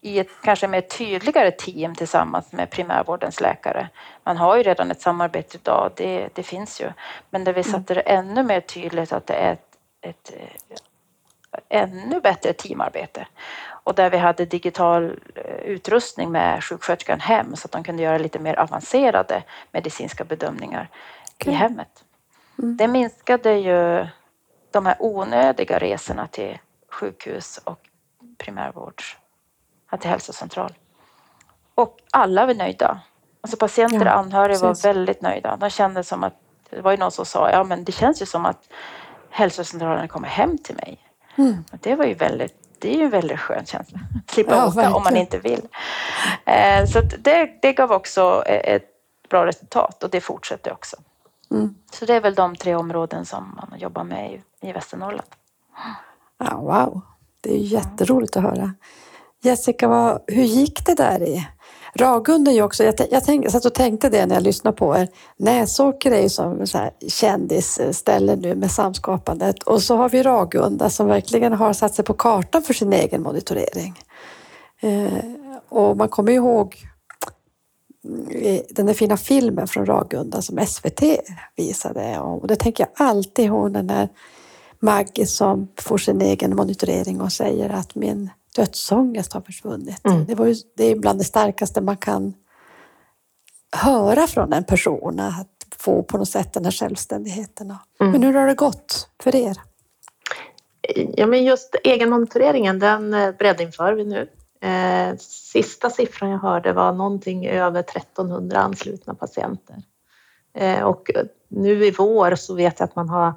[0.00, 3.88] i ett kanske mer tydligare team tillsammans med primärvårdens läkare.
[4.24, 6.92] Man har ju redan ett samarbete idag, det, det finns ju.
[7.30, 7.72] Men där vi mm.
[7.72, 9.69] satte det ännu mer tydligt att det är ett,
[10.00, 10.32] ett,
[11.68, 13.26] ännu bättre teamarbete
[13.84, 18.18] och där vi hade digital eh, utrustning med sjuksköterskan hem så att de kunde göra
[18.18, 20.88] lite mer avancerade medicinska bedömningar
[21.40, 21.52] okay.
[21.52, 22.04] i hemmet.
[22.58, 22.76] Mm.
[22.76, 24.06] Det minskade ju
[24.70, 26.58] de här onödiga resorna till
[26.88, 27.78] sjukhus och
[28.38, 29.18] primärvårds,
[30.00, 30.72] till hälsocentral.
[31.74, 33.00] Och alla var nöjda.
[33.40, 35.56] Alltså patienter och anhöriga var väldigt nöjda.
[35.56, 36.34] De kände som att,
[36.70, 38.68] det var ju någon som sa, ja men det känns ju som att
[39.30, 40.98] hälsocentralen kommer hem till mig.
[41.36, 41.64] Mm.
[41.72, 43.98] Och det var ju väldigt det är ju en väldigt skön känsla.
[44.26, 44.92] Slippa ja, åka verkligen.
[44.92, 45.68] om man inte vill.
[46.44, 48.84] Eh, så det, det gav också ett
[49.28, 50.96] bra resultat och det fortsätter också.
[51.50, 51.74] Mm.
[51.92, 55.28] Så det är väl de tre områden som man jobbar med i, i Västernorrland.
[56.38, 57.00] Ja, wow,
[57.40, 58.74] det är jätteroligt att höra.
[59.40, 61.48] Jessica, vad, hur gick det där i
[61.94, 64.76] Ragunda är ju också, jag, jag, tänk, jag satt och tänkte det när jag lyssnade
[64.76, 65.08] på er.
[65.36, 70.90] Näsåker är ju som så här kändisställe nu med samskapandet och så har vi Ragunda
[70.90, 73.98] som verkligen har satt sig på kartan för sin egen monitorering.
[74.80, 75.24] Eh,
[75.68, 76.76] och man kommer ihåg
[78.04, 81.02] mm, den där fina filmen från Ragunda som SVT
[81.56, 84.08] visade och det tänker jag alltid hon den där
[84.80, 90.06] Maggie som får sin egen monitorering och säger att min dödsångest har försvunnit.
[90.06, 90.24] Mm.
[90.26, 92.34] Det, var ju, det är bland det starkaste man kan
[93.76, 97.74] höra från en person, att få på något sätt den här självständigheten.
[98.00, 98.12] Mm.
[98.12, 99.56] Men hur har det gått för er?
[101.16, 104.28] Ja, men just egenmonitoreringen, den eh, breddinför vi nu.
[104.62, 109.76] Eh, sista siffran jag hörde var någonting över 1300 anslutna patienter.
[110.54, 111.10] Eh, och
[111.48, 113.32] nu i vår så vet jag att man har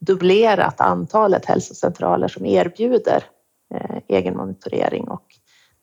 [0.00, 3.24] dubblerat antalet hälsocentraler som erbjuder
[4.08, 5.24] egen monitorering och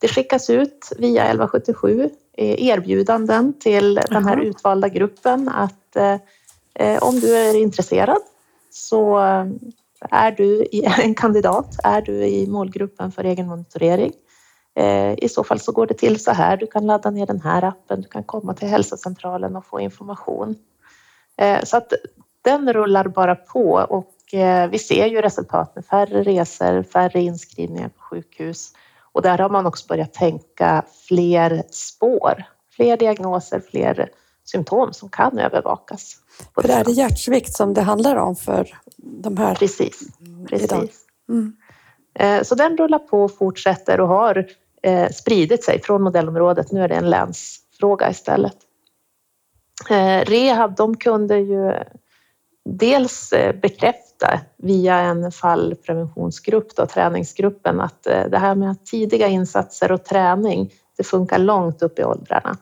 [0.04, 7.20] det skickas ut via 1177 eh, erbjudanden till den här utvalda gruppen att eh, om
[7.20, 8.22] du är intresserad
[8.70, 9.18] så
[10.10, 10.68] är du
[11.04, 14.12] en kandidat, är du i målgruppen för egen monitorering.
[15.18, 17.64] I så fall så går det till så här, du kan ladda ner den här
[17.64, 20.56] appen, du kan komma till hälsocentralen och få information.
[21.64, 21.94] Så att
[22.42, 24.13] den rullar bara på och Eh,
[24.70, 28.72] vi ser ju resultat med färre resor, färre inskrivningar på sjukhus
[29.14, 32.44] och där har man också börjat tänka fler spår,
[32.76, 34.10] fler diagnoser, fler
[34.44, 36.18] symptom som kan övervakas.
[36.56, 39.56] För det är det hjärtsvikt som det handlar om för de här?
[39.56, 40.00] Precis.
[40.50, 41.06] precis.
[41.30, 41.56] Mm.
[42.20, 44.48] Eh, så den rullar på och fortsätter och har
[44.84, 46.72] eh, spridit sig från modellområdet.
[46.72, 48.58] Nu är det en länsfråga istället.
[50.24, 51.74] Rehab, de kunde ju
[52.66, 59.92] dels bekräfta bekräfta via en fallpreventionsgrupp, då, träningsgruppen, att eh, det här med tidiga insatser
[59.92, 62.58] och träning, det funkar långt upp i åldrarna.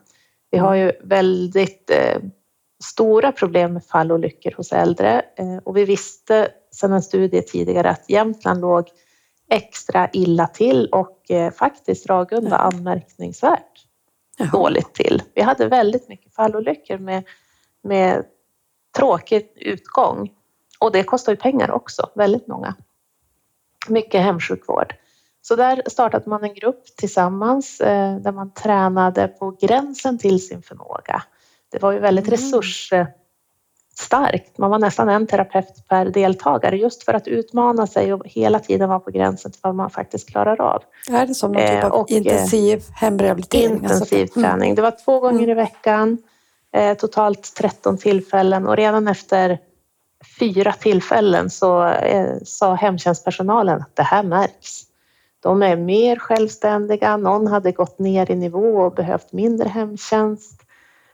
[0.52, 2.22] Vi har ju väldigt eh,
[2.84, 8.10] stora problem med fallolyckor hos äldre eh, och vi visste sedan en studie tidigare att
[8.10, 8.88] Jämtland låg
[9.50, 11.18] extra illa till och
[11.56, 13.86] faktiskt Ragunda anmärkningsvärt
[14.38, 14.50] Jaha.
[14.52, 15.22] dåligt till.
[15.34, 17.24] Vi hade väldigt mycket fallolyckor med,
[17.84, 18.26] med
[18.98, 20.32] tråkig utgång
[20.80, 22.76] och det kostar ju pengar också, väldigt många.
[23.88, 24.96] Mycket hemsjukvård.
[25.42, 30.62] Så där startade man en grupp tillsammans eh, där man tränade på gränsen till sin
[30.62, 31.24] förmåga.
[31.72, 32.38] Det var ju väldigt mm.
[32.38, 33.18] resursstarkt.
[34.58, 38.90] Man var nästan en terapeut per deltagare just för att utmana sig och hela tiden
[38.90, 40.84] vara på gränsen till vad man faktiskt klarar av.
[41.10, 43.76] Är det som någon typ av och, intensiv hemrehabilitering?
[43.76, 44.42] Intensiv alltså?
[44.42, 44.76] träning.
[44.76, 46.18] Det var två gånger i veckan,
[46.98, 49.60] totalt 13 tillfällen och redan efter
[50.40, 54.82] fyra tillfällen så eh, sa hemtjänstpersonalen att det här märks.
[55.40, 60.62] De är mer självständiga, någon hade gått ner i nivå och behövt mindre hemtjänst.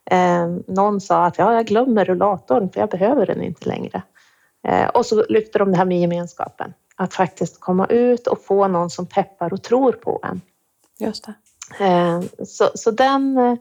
[0.06, 4.02] Eh, någon sa att ja, jag glömmer rullatorn för jag behöver den inte längre.
[4.68, 8.68] Eh, och så lyfter de det här med gemenskapen, att faktiskt komma ut och få
[8.68, 10.42] någon som peppar och tror på en.
[11.00, 11.34] Just det.
[12.46, 13.56] Så, så den eh,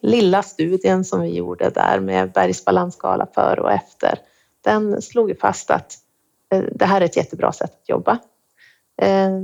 [0.00, 4.18] lilla studien som vi gjorde där med bergsbalansskala före och efter,
[4.64, 5.94] den slog fast att
[6.52, 8.18] eh, det här är ett jättebra sätt att jobba.
[9.02, 9.40] Eh,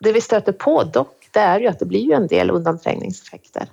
[0.00, 3.68] det vi stöter på dock, det är ju att det blir ju en del undanträngningseffekter.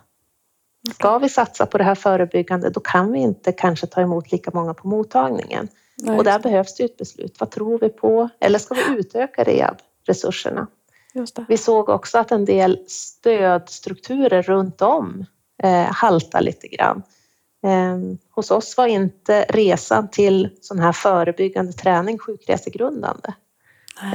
[0.94, 4.52] Ska vi satsa på det här förebyggande, då kan vi inte kanske ta emot lika
[4.54, 5.68] många på mottagningen.
[5.98, 6.18] Nej.
[6.18, 7.36] Och där behövs det ett beslut.
[7.40, 8.30] Vad tror vi på?
[8.40, 10.68] Eller ska vi utöka rehab-resurserna?
[11.48, 15.26] Vi såg också att en del stödstrukturer runt om
[15.64, 17.04] eh, haltar lite grann.
[17.66, 17.98] Eh,
[18.36, 23.34] hos oss var inte resan till sån här förebyggande träning sjukresegrundande.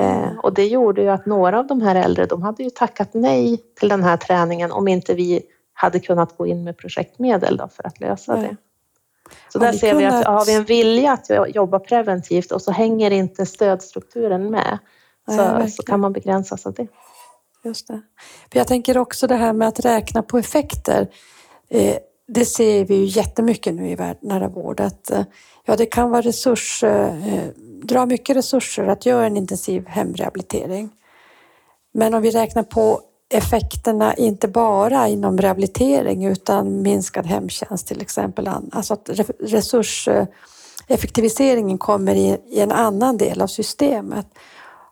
[0.01, 3.09] Eh, och det gjorde ju att några av de här äldre, de hade ju tackat
[3.13, 7.69] nej till den här träningen om inte vi hade kunnat gå in med projektmedel då
[7.69, 8.49] för att lösa nej.
[8.49, 8.57] det.
[9.53, 13.11] Så där ser vi att har vi en vilja att jobba preventivt och så hänger
[13.11, 14.79] inte stödstrukturen med,
[15.29, 16.87] så, så kan man begränsas av det.
[17.65, 18.01] Just det.
[18.53, 21.09] För jag tänker också det här med att räkna på effekter.
[21.71, 21.97] Eh,
[22.29, 25.25] det ser vi ju jättemycket nu i nära vård att eh,
[25.65, 27.15] ja, det kan vara resurs, eh,
[27.83, 30.91] dra mycket resurser att göra en intensiv hemrehabilitering.
[31.93, 38.49] Men om vi räknar på effekterna inte bara inom rehabilitering utan minskad hemtjänst till exempel.
[38.49, 39.11] Alltså att
[39.41, 44.27] resurseffektiviseringen kommer i en annan del av systemet.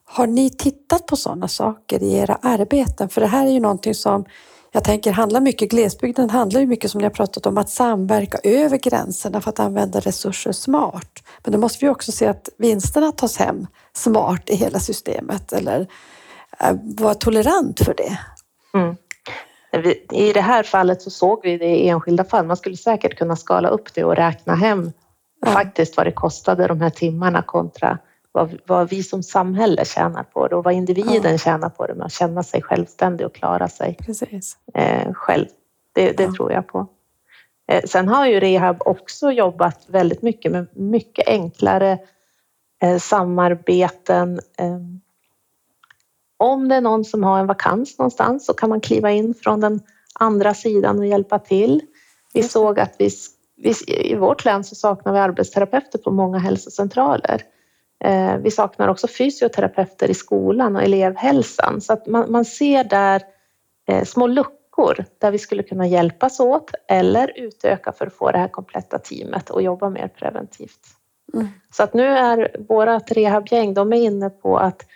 [0.09, 3.09] Har ni tittat på sådana saker i era arbeten?
[3.09, 4.25] För det här är ju någonting som
[4.73, 8.39] jag tänker handlar mycket, glesbygden handlar ju mycket som ni har pratat om, att samverka
[8.45, 11.23] över gränserna för att använda resurser smart.
[11.45, 15.87] Men då måste vi också se att vinsterna tas hem smart i hela systemet eller
[16.61, 18.19] eh, vara tolerant för det.
[18.75, 18.97] Mm.
[20.13, 22.47] I det här fallet så såg vi det i enskilda fall.
[22.47, 24.93] Man skulle säkert kunna skala upp det och räkna hem
[25.47, 25.53] ja.
[25.53, 27.99] faktiskt vad det kostade de här timmarna kontra
[28.37, 31.39] vad, vad vi som samhälle tjänar på det och vad individen ja.
[31.39, 33.99] tjänar på det med att känna sig självständig och klara sig
[34.75, 35.47] eh, själv.
[35.93, 36.33] Det, det ja.
[36.37, 36.87] tror jag på.
[37.69, 41.99] Eh, sen har ju Rehab också jobbat väldigt mycket med mycket enklare
[42.83, 44.41] eh, samarbeten.
[46.37, 49.61] Om det är någon som har en vakans någonstans så kan man kliva in från
[49.61, 49.81] den
[50.15, 51.81] andra sidan och hjälpa till.
[52.35, 53.11] Vi såg att vi,
[53.57, 57.43] vi i vårt län så saknar vi arbetsterapeuter på många hälsocentraler.
[58.05, 63.23] Eh, vi saknar också fysioterapeuter i skolan och elevhälsan så att man, man ser där
[63.89, 68.39] eh, små luckor där vi skulle kunna hjälpas åt eller utöka för att få det
[68.39, 70.81] här kompletta teamet och jobba mer preventivt.
[71.35, 71.49] Mm.
[71.73, 74.87] Så att nu är vårat rehabgäng, de är inne på att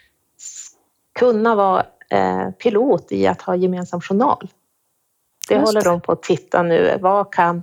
[1.18, 4.48] kunna vara eh, pilot i att ha gemensam journal.
[5.48, 5.90] Det Just håller det.
[5.90, 6.98] de på att titta nu.
[7.00, 7.62] Vad kan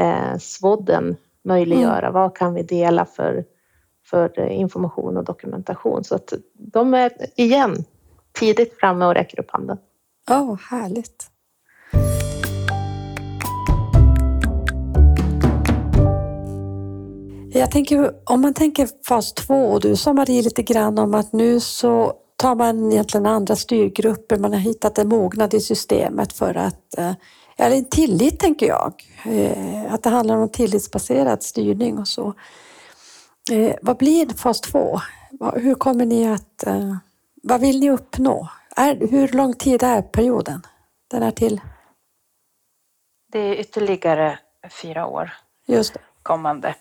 [0.00, 0.36] eh,
[1.42, 1.98] möjliggöra?
[1.98, 2.12] Mm.
[2.12, 3.44] Vad kan vi dela för
[4.10, 6.04] för eh, information och dokumentation.
[6.04, 7.84] Så att de är igen
[8.32, 9.78] tidigt framme och räcker upp handen.
[10.30, 11.30] Åh, oh, härligt.
[17.52, 21.32] Jag tänker, om man tänker fas två, och du sa Marie lite grann om att
[21.32, 26.54] nu så tar man egentligen andra styrgrupper, man har hittat en mognad i systemet för
[26.54, 27.12] att, eh,
[27.56, 28.92] eller en tillit tänker jag,
[29.24, 32.34] eh, att det handlar om tillitsbaserad styrning och så.
[33.50, 35.00] Eh, vad blir fas två?
[35.54, 36.66] Hur kommer ni att...
[36.66, 36.96] Eh,
[37.42, 38.48] vad vill ni uppnå?
[38.76, 40.62] Är, hur lång tid är perioden?
[41.08, 41.60] Den är till?
[43.32, 44.38] Det är ytterligare
[44.82, 45.30] fyra år
[45.66, 46.00] Just det.
[46.22, 46.74] kommande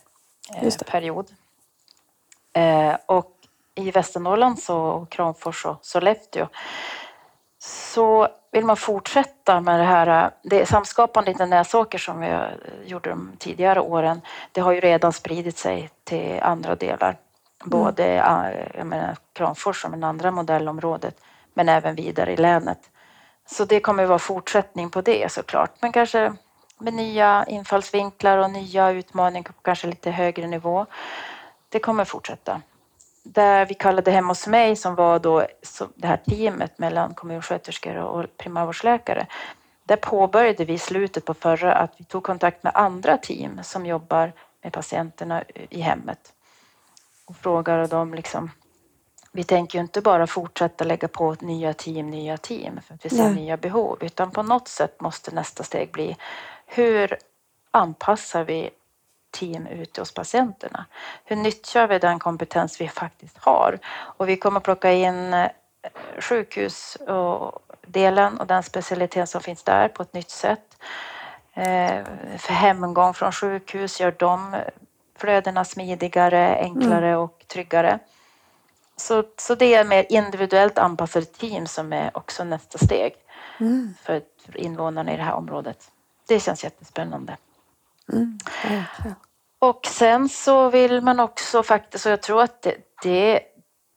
[0.55, 0.85] eh, Just det.
[0.85, 1.31] period.
[2.53, 3.33] Eh, och
[3.75, 6.47] i Västernorrland, så, Kramfors och Sollefteå,
[7.67, 12.39] så vill man fortsätta med det här, det samskapande i Näsåker som vi
[12.85, 17.09] gjorde de tidigare åren, det har ju redan spridit sig till andra delar.
[17.09, 17.17] Mm.
[17.65, 18.13] Både
[18.77, 21.21] jag menar, Kramfors som en andra modellområdet,
[21.53, 22.79] men även vidare i länet.
[23.45, 26.33] Så det kommer vara fortsättning på det såklart, men kanske
[26.77, 30.85] med nya infallsvinklar och nya utmaningar på kanske lite högre nivå.
[31.69, 32.61] Det kommer fortsätta
[33.33, 35.47] där vi kallade Hem hos mig som var då
[35.95, 39.27] det här teamet mellan kommunsköterskor och primärvårdsläkare.
[39.83, 43.85] Där påbörjade vi i slutet på förra att vi tog kontakt med andra team som
[43.85, 46.33] jobbar med patienterna i hemmet
[47.25, 48.51] och frågade dem liksom
[49.31, 53.09] vi tänker ju inte bara fortsätta lägga på nya team, nya team för att vi
[53.09, 53.35] ser Nej.
[53.35, 56.17] nya behov, utan på något sätt måste nästa steg bli
[56.65, 57.17] hur
[57.71, 58.69] anpassar vi
[59.31, 60.85] team ute hos patienterna.
[61.25, 63.79] Hur nyttjar vi den kompetens vi faktiskt har?
[63.89, 65.49] Och vi kommer plocka in eh,
[66.19, 70.77] sjukhusdelen och den specialitet som finns där på ett nytt sätt.
[71.53, 72.03] Eh,
[72.37, 74.55] för hemgång från sjukhus gör de
[75.17, 77.19] flödena smidigare, enklare mm.
[77.19, 77.99] och tryggare.
[78.95, 83.13] Så, så det är mer individuellt anpassade team som är också nästa steg
[83.59, 83.93] mm.
[84.01, 84.21] för
[84.53, 85.91] invånarna i det här området.
[86.27, 87.37] Det känns jättespännande.
[88.13, 88.37] Mm,
[89.59, 93.41] och sen så vill man också faktiskt, och jag tror att det, det,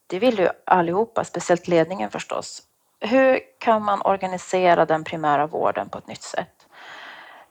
[0.06, 2.62] det vill ju allihopa, speciellt ledningen förstås.
[3.00, 6.66] Hur kan man organisera den primära vården på ett nytt sätt?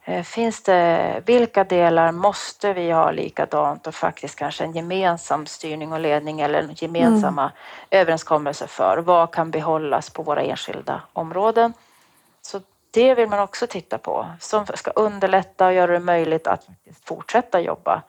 [0.06, 5.94] Eh, finns det, vilka delar måste vi ha likadant och faktiskt kanske en gemensam styrning
[5.94, 7.54] och ledning eller gemensamma mm.
[7.90, 8.98] överenskommelser för?
[8.98, 11.74] Vad kan behållas på våra enskilda områden?
[12.92, 16.68] Det vill man också titta på som ska underlätta och göra det möjligt att
[17.04, 18.02] fortsätta jobba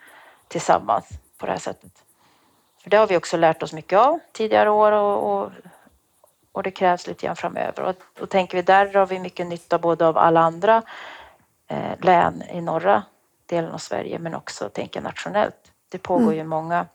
[0.48, 1.08] tillsammans
[1.38, 1.92] på det här sättet.
[2.82, 5.52] För det har vi också lärt oss mycket av tidigare år och, och,
[6.52, 7.82] och det krävs lite grann framöver.
[7.82, 10.82] Och då tänker vi där har vi mycket nytta både av alla andra
[11.68, 13.02] eh, län i norra
[13.46, 15.72] delen av Sverige men också tänker nationellt.
[15.88, 16.36] Det pågår mm.
[16.36, 16.86] ju många,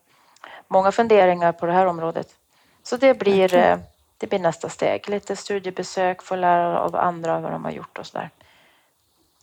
[0.67, 2.35] många funderingar på det här området
[2.83, 3.77] Så det blir, eh,
[4.17, 5.09] det blir nästa steg.
[5.09, 8.29] Lite studiebesök, få lära av andra vad de har gjort och så där.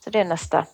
[0.03, 0.65] Så det är nästa.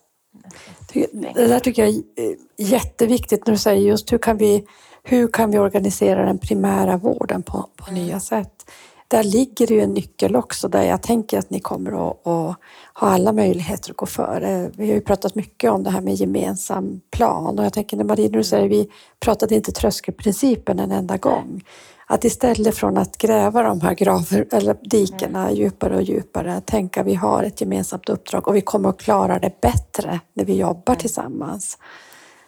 [0.94, 4.68] Det där tycker jag är jätteviktigt när du säger just hur kan vi,
[5.04, 8.04] hur kan vi organisera den primära vården på, på mm.
[8.04, 8.72] nya sätt?
[9.08, 12.58] Där ligger det ju en nyckel också där jag tänker att ni kommer att, att,
[12.94, 14.72] ha alla möjligheter att gå före.
[14.76, 18.04] Vi har ju pratat mycket om det här med gemensam plan och jag tänker när
[18.04, 21.64] Marie, du säger vi pratade inte tröskelprincipen en enda gång.
[22.12, 25.56] Att istället från att gräva de här graver, eller dikena mm.
[25.56, 29.62] djupare och djupare, tänka vi har ett gemensamt uppdrag och vi kommer att klara det
[29.62, 31.00] bättre när vi jobbar mm.
[31.00, 31.78] tillsammans.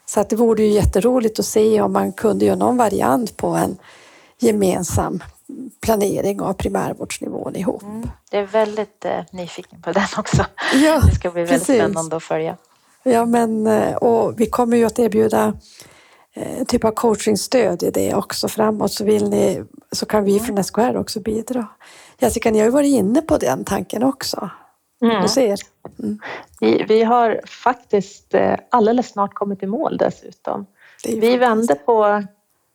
[0.06, 3.48] Så att det vore ju jätteroligt att se om man kunde göra någon variant på
[3.48, 3.78] en
[4.40, 5.24] gemensam
[5.82, 7.84] planering av primärvårdsnivån ihop.
[7.84, 8.10] Mm.
[8.32, 10.46] Jag är väldigt eh, nyfiken på den också.
[10.74, 11.82] Ja, det ska bli väldigt precis.
[11.82, 12.58] spännande att följa.
[13.04, 15.54] Ja, men eh, och vi kommer ju att erbjuda
[16.36, 20.64] eh, typ av coachingstöd i det också framåt så vill ni så kan vi från
[20.64, 21.68] SKR också bidra.
[22.20, 24.50] Jessica, ni har ju varit inne på den tanken också.
[25.02, 25.28] Mm.
[25.28, 25.60] ser.
[26.00, 26.20] Mm.
[26.60, 30.66] Vi, vi har faktiskt eh, alldeles snart kommit i mål dessutom.
[31.06, 32.24] Vi vände på,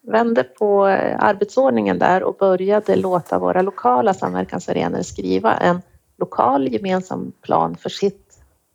[0.07, 5.83] vände på eh, arbetsordningen där och började låta våra lokala samverkansarenor skriva en
[6.19, 8.26] lokal gemensam plan för sitt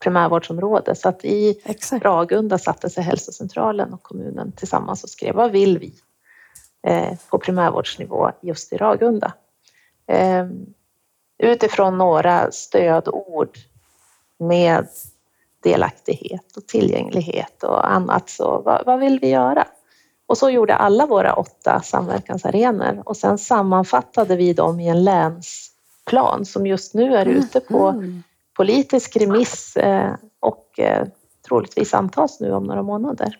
[0.01, 0.95] primärvårdsområde.
[0.95, 2.05] Så att i Exakt.
[2.05, 5.93] Ragunda satte sig hälsocentralen och kommunen tillsammans och skrev vad vill vi
[6.87, 9.33] eh, på primärvårdsnivå just i Ragunda?
[10.07, 10.47] Eh,
[11.43, 13.57] utifrån några stödord
[14.39, 14.87] med
[15.63, 18.29] delaktighet och tillgänglighet och annat.
[18.29, 19.67] Så vad, vad, vill vi göra?
[20.25, 26.45] Och så gjorde alla våra åtta samverkansarenor och sen sammanfattade vi dem i en länsplan
[26.45, 28.23] som just nu är ute på mm
[28.61, 31.07] politisk remiss eh, och eh,
[31.47, 33.37] troligtvis antas nu om några månader.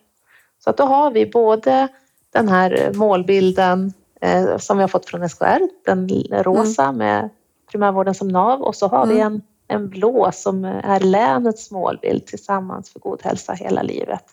[0.64, 1.88] Så att då har vi både
[2.34, 6.10] den här målbilden eh, som vi har fått från SKR, den
[6.44, 6.98] rosa mm.
[6.98, 7.30] med
[7.72, 9.16] primärvården som nav och så har mm.
[9.16, 14.24] vi en, en blå som är länets målbild tillsammans för god hälsa hela livet.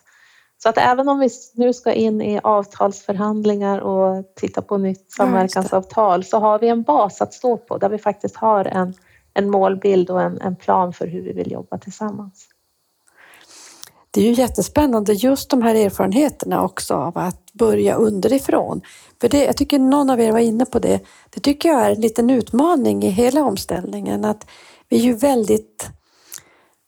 [0.63, 6.23] Så att även om vi nu ska in i avtalsförhandlingar och titta på nytt samverkansavtal
[6.23, 8.93] så har vi en bas att stå på där vi faktiskt har en
[9.33, 12.47] en målbild och en, en plan för hur vi vill jobba tillsammans.
[14.11, 18.81] Det är ju jättespännande just de här erfarenheterna också av att börja underifrån.
[19.21, 20.99] För det, jag tycker någon av er var inne på det.
[21.29, 24.47] Det tycker jag är en liten utmaning i hela omställningen att
[24.89, 25.89] vi är ju väldigt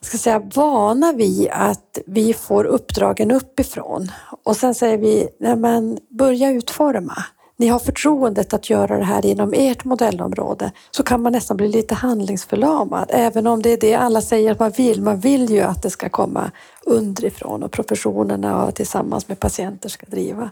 [0.01, 4.11] ska säga, vana vid att vi får uppdragen uppifrån
[4.43, 7.23] och sen säger vi, nej men börja utforma
[7.62, 11.68] ni har förtroendet att göra det här inom ert modellområde så kan man nästan bli
[11.68, 13.09] lite handlingsförlamad.
[13.09, 15.01] Även om det är det alla säger att man vill.
[15.01, 16.51] Man vill ju att det ska komma
[16.86, 20.49] underifrån och professionerna och tillsammans med patienter ska driva.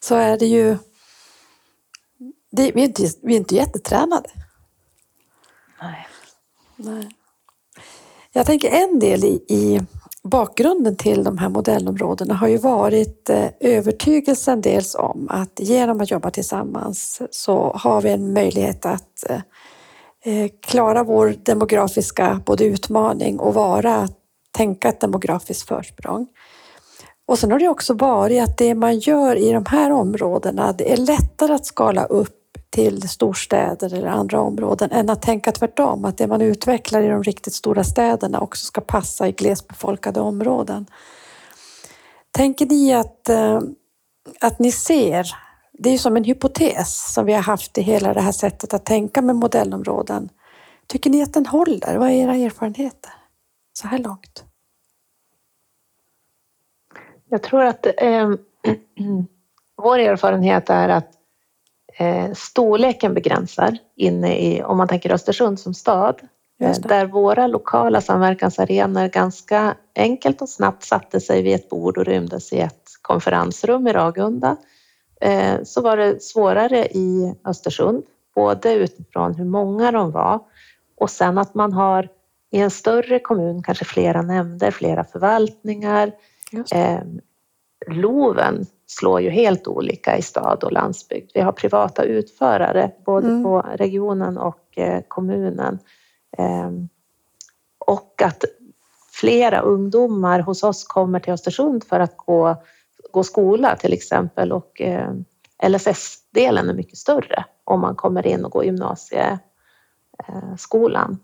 [0.00, 0.78] Så är det ju...
[2.50, 4.28] Det, vi, är inte, vi är inte jättetränade.
[5.82, 6.06] Nej.
[6.76, 7.08] Nej.
[8.32, 9.80] Jag tänker en del i, i
[10.26, 16.10] bakgrunden till de här modellområdena har ju varit eh, övertygelsen dels om att genom att
[16.10, 19.40] jobba tillsammans så har vi en möjlighet att eh,
[20.24, 24.08] eh, klara vår demografiska både utmaning och vara,
[24.52, 26.28] tänka ett demografiskt försprång.
[27.28, 30.92] Och sen har det också varit att det man gör i de här områdena, det
[30.92, 32.35] är lättare att skala upp
[32.70, 37.22] till storstäder eller andra områden än att tänka tvärtom, att det man utvecklar i de
[37.22, 40.86] riktigt stora städerna också ska passa i glesbefolkade områden.
[42.30, 43.60] Tänker ni att, eh,
[44.40, 45.26] att ni ser,
[45.72, 48.84] det är som en hypotes som vi har haft i hela det här sättet att
[48.84, 50.28] tänka med modellområden.
[50.86, 51.96] Tycker ni att den håller?
[51.96, 53.12] Vad är era erfarenheter
[53.72, 54.44] så här långt?
[57.28, 58.30] Jag tror att eh,
[59.76, 61.10] vår erfarenhet är att
[61.98, 66.20] eh, storleken begränsar inne i, om man tänker Östersund som stad,
[66.60, 72.04] eh, där våra lokala samverkansarenor ganska enkelt och snabbt satte sig vid ett bord och
[72.04, 74.56] rymdes i ett konferensrum i Ragunda,
[75.20, 78.02] eh, så var det svårare i Östersund,
[78.34, 80.40] både utifrån hur många de var
[80.96, 82.08] och sen att man har
[82.50, 86.12] i en större kommun kanske flera nämnder, flera förvaltningar.
[86.72, 87.00] Eh,
[87.86, 91.30] LOVen slår ju helt olika i stad och landsbygd.
[91.34, 93.44] Vi har privata utförare både mm.
[93.44, 95.78] på regionen och eh, kommunen.
[96.38, 96.88] Ehm,
[97.78, 98.44] och att
[99.12, 102.62] flera ungdomar hos oss kommer till Östersund för att gå,
[103.10, 105.12] gå skola till exempel och eh,
[105.68, 111.18] LSS-delen är mycket större om man kommer in och går gymnasieskolan.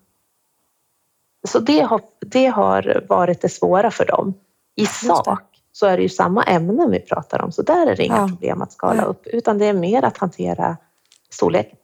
[1.48, 4.34] Så det har, det har varit det svåra för dem.
[4.74, 8.04] I sak så är det ju samma ämnen vi pratar om, så där är det
[8.04, 8.28] inga ja.
[8.28, 10.76] problem att skala upp, utan det är mer att hantera
[11.30, 11.76] storleken.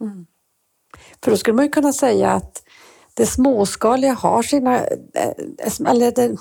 [0.00, 0.26] Mm.
[1.24, 2.62] För då skulle man ju kunna säga att
[3.14, 4.76] det småskaliga har sina,
[5.14, 6.36] eh, eller det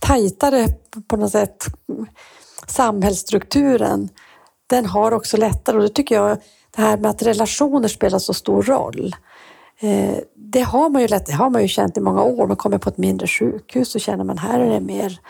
[0.00, 0.66] tajtare
[1.08, 1.64] på något sätt,
[2.66, 4.08] samhällsstrukturen,
[4.66, 6.38] den har också lättare och då tycker jag
[6.76, 9.16] det här med att relationer spelar så stor roll.
[9.80, 12.46] Eh, det har man ju lätt, det har man ju känt i många år.
[12.46, 15.20] Man kommer på ett mindre sjukhus så känner man här är det mer,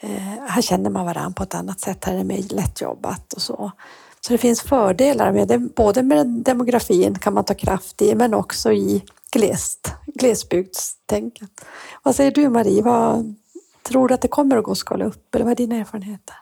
[0.00, 3.42] eh, här känner man varandra på ett annat sätt, här är det mer lättjobbat och
[3.42, 3.72] så.
[4.20, 8.34] Så det finns fördelar med det, både med demografin kan man ta kraft i, men
[8.34, 11.64] också i glest, glesbygdstänket.
[12.02, 12.82] Vad säger du Marie?
[12.82, 13.34] Vad,
[13.82, 16.36] tror du att det kommer att gå att skala upp eller vad är dina erfarenheter?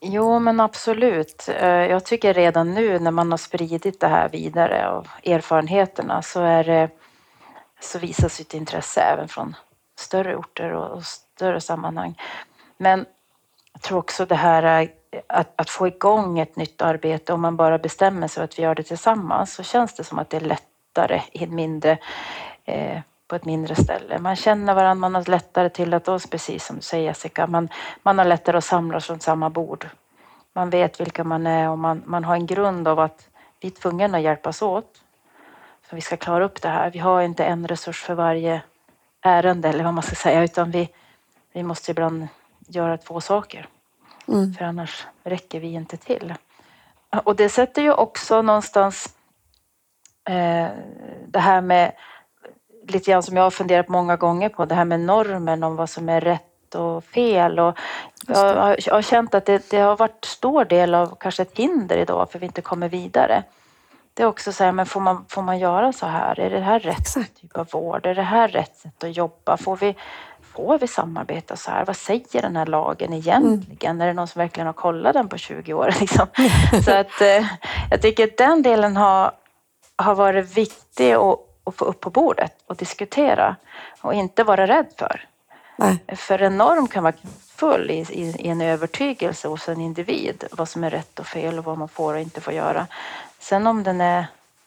[0.00, 1.48] Jo, men absolut.
[1.48, 6.40] Eh, jag tycker redan nu när man har spridit det här vidare och erfarenheterna så,
[6.40, 6.90] är det,
[7.80, 9.56] så visas ett intresse även från
[9.98, 12.18] större orter och större sammanhang.
[12.76, 13.06] Men
[13.72, 17.56] jag tror också det här eh, att, att få igång ett nytt arbete om man
[17.56, 20.36] bara bestämmer sig för att vi gör det tillsammans så känns det som att det
[20.36, 21.98] är lättare i ett mindre
[22.64, 24.18] eh, på ett mindre ställe.
[24.18, 27.68] Man känner varandra, man har lättare till att oss, precis som du säger Jessica, man,
[28.02, 29.88] man har lättare att samlas runt samma bord.
[30.52, 33.28] Man vet vilka man är och man, man har en grund av att
[33.60, 35.02] vi är tvungna att hjälpas åt.
[35.90, 36.90] Så vi ska klara upp det här.
[36.90, 38.62] Vi har inte en resurs för varje
[39.22, 40.88] ärende eller vad man ska säga, utan vi,
[41.52, 42.28] vi måste ibland
[42.66, 43.68] göra två saker.
[44.28, 44.54] Mm.
[44.54, 46.34] För annars räcker vi inte till.
[47.24, 49.14] Och det sätter ju också någonstans
[50.28, 50.68] eh,
[51.26, 51.92] det här med
[52.88, 55.90] lite grann som jag har funderat många gånger på, det här med normen om vad
[55.90, 57.58] som är rätt och fel.
[57.58, 57.78] Och
[58.26, 61.58] jag, har, jag har känt att det, det, har varit stor del av kanske ett
[61.58, 63.42] hinder idag för vi inte kommer vidare.
[64.14, 66.40] Det är också så här, men får man, får man göra så här?
[66.40, 68.06] Är det här rätt typ av vård?
[68.06, 69.56] Är det här rätt sätt att jobba?
[69.56, 69.96] Får vi,
[70.56, 71.84] får vi samarbeta så här?
[71.84, 73.96] Vad säger den här lagen egentligen?
[73.96, 74.00] Mm.
[74.00, 75.94] Är det någon som verkligen har kollat den på 20 år?
[76.00, 76.26] Liksom?
[76.84, 77.46] så att eh,
[77.90, 79.32] jag tycker att den delen har,
[79.96, 83.56] har varit viktig att, att få upp på bordet och diskutera
[84.00, 85.20] och inte vara rädd för.
[85.76, 85.98] Nej.
[86.16, 87.14] För en norm kan vara
[87.56, 91.58] full i, i, i, en övertygelse hos en individ vad som är rätt och fel
[91.58, 92.86] och vad man får och inte får göra.
[93.38, 94.26] Sen om den är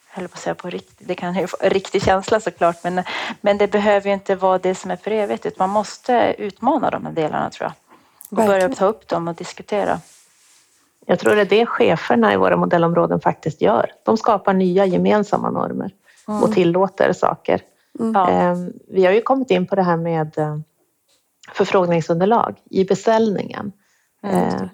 [0.09, 3.03] höll på att säga på riktigt, det kan ju vara riktig känsla såklart, men,
[3.41, 6.89] men det behöver ju inte vara det som är för evigt, utan man måste utmana
[6.89, 7.73] de här delarna tror jag.
[8.31, 8.59] Och Verkligen.
[8.61, 9.99] börja ta upp dem och diskutera.
[11.05, 13.91] Jag tror det är det cheferna i våra modellområden faktiskt gör.
[14.03, 15.91] De skapar nya gemensamma normer
[16.27, 16.43] mm.
[16.43, 17.61] och tillåter saker.
[17.99, 18.15] Mm.
[18.15, 20.57] Ehm, vi har ju kommit in på det här med eh,
[21.53, 23.71] förfrågningsunderlag i beställningen.
[24.23, 24.69] Mm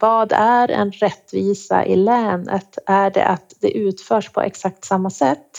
[0.00, 2.78] vad är en rättvisa i länet?
[2.86, 5.58] Är det att det utförs på exakt samma sätt?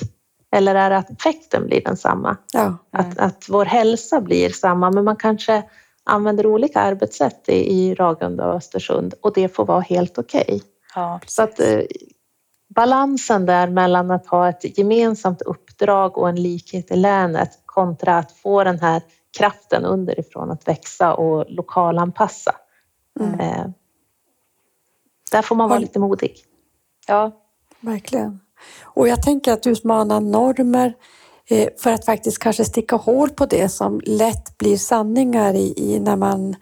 [0.51, 2.37] Eller är det att effekten blir densamma?
[2.53, 2.77] Ja.
[2.91, 5.63] Att, att vår hälsa blir samma, men man kanske
[6.03, 10.41] använder olika arbetssätt i, i Ragunda och Östersund och det får vara helt okej.
[10.47, 10.59] Okay.
[10.95, 11.81] Ja, Så att eh,
[12.75, 18.31] balansen där mellan att ha ett gemensamt uppdrag och en likhet i länet kontra att
[18.31, 19.01] få den här
[19.37, 22.55] kraften underifrån att växa och lokalanpassa.
[23.19, 23.39] Mm.
[23.39, 23.65] Eh,
[25.31, 26.35] där får man vara lite modig.
[27.07, 27.31] Ja,
[27.79, 28.39] verkligen.
[28.83, 30.93] Och jag tänker att utmana normer
[31.49, 35.99] eh, för att faktiskt kanske sticka hål på det som lätt blir sanningar i, i,
[35.99, 36.55] när man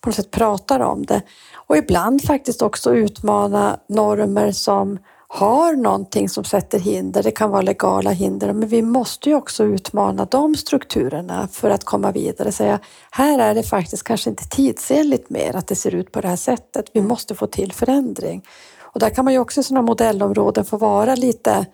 [0.00, 1.22] på något sätt pratar om det.
[1.54, 4.98] Och ibland faktiskt också utmana normer som
[5.34, 7.22] har någonting som sätter hinder.
[7.22, 11.84] Det kan vara legala hinder, men vi måste ju också utmana de strukturerna för att
[11.84, 12.52] komma vidare.
[12.52, 12.80] Säga,
[13.10, 16.36] här är det faktiskt kanske inte tidsenligt mer att det ser ut på det här
[16.36, 16.86] sättet.
[16.92, 18.42] Vi måste få till förändring.
[18.80, 21.66] Och där kan man ju också i sådana modellområden få vara lite,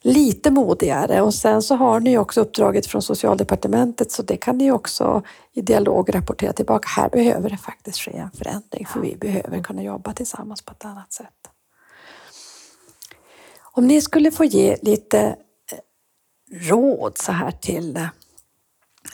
[0.00, 1.22] lite modigare.
[1.22, 5.60] Och sen så har ni också uppdraget från Socialdepartementet så det kan ni också i
[5.60, 6.88] dialog rapportera tillbaka.
[6.88, 10.84] Här behöver det faktiskt ske en förändring för vi behöver kunna jobba tillsammans på ett
[10.84, 11.53] annat sätt.
[13.76, 15.20] Om ni skulle få ge lite
[15.72, 15.78] eh,
[16.52, 18.06] råd så här till eh,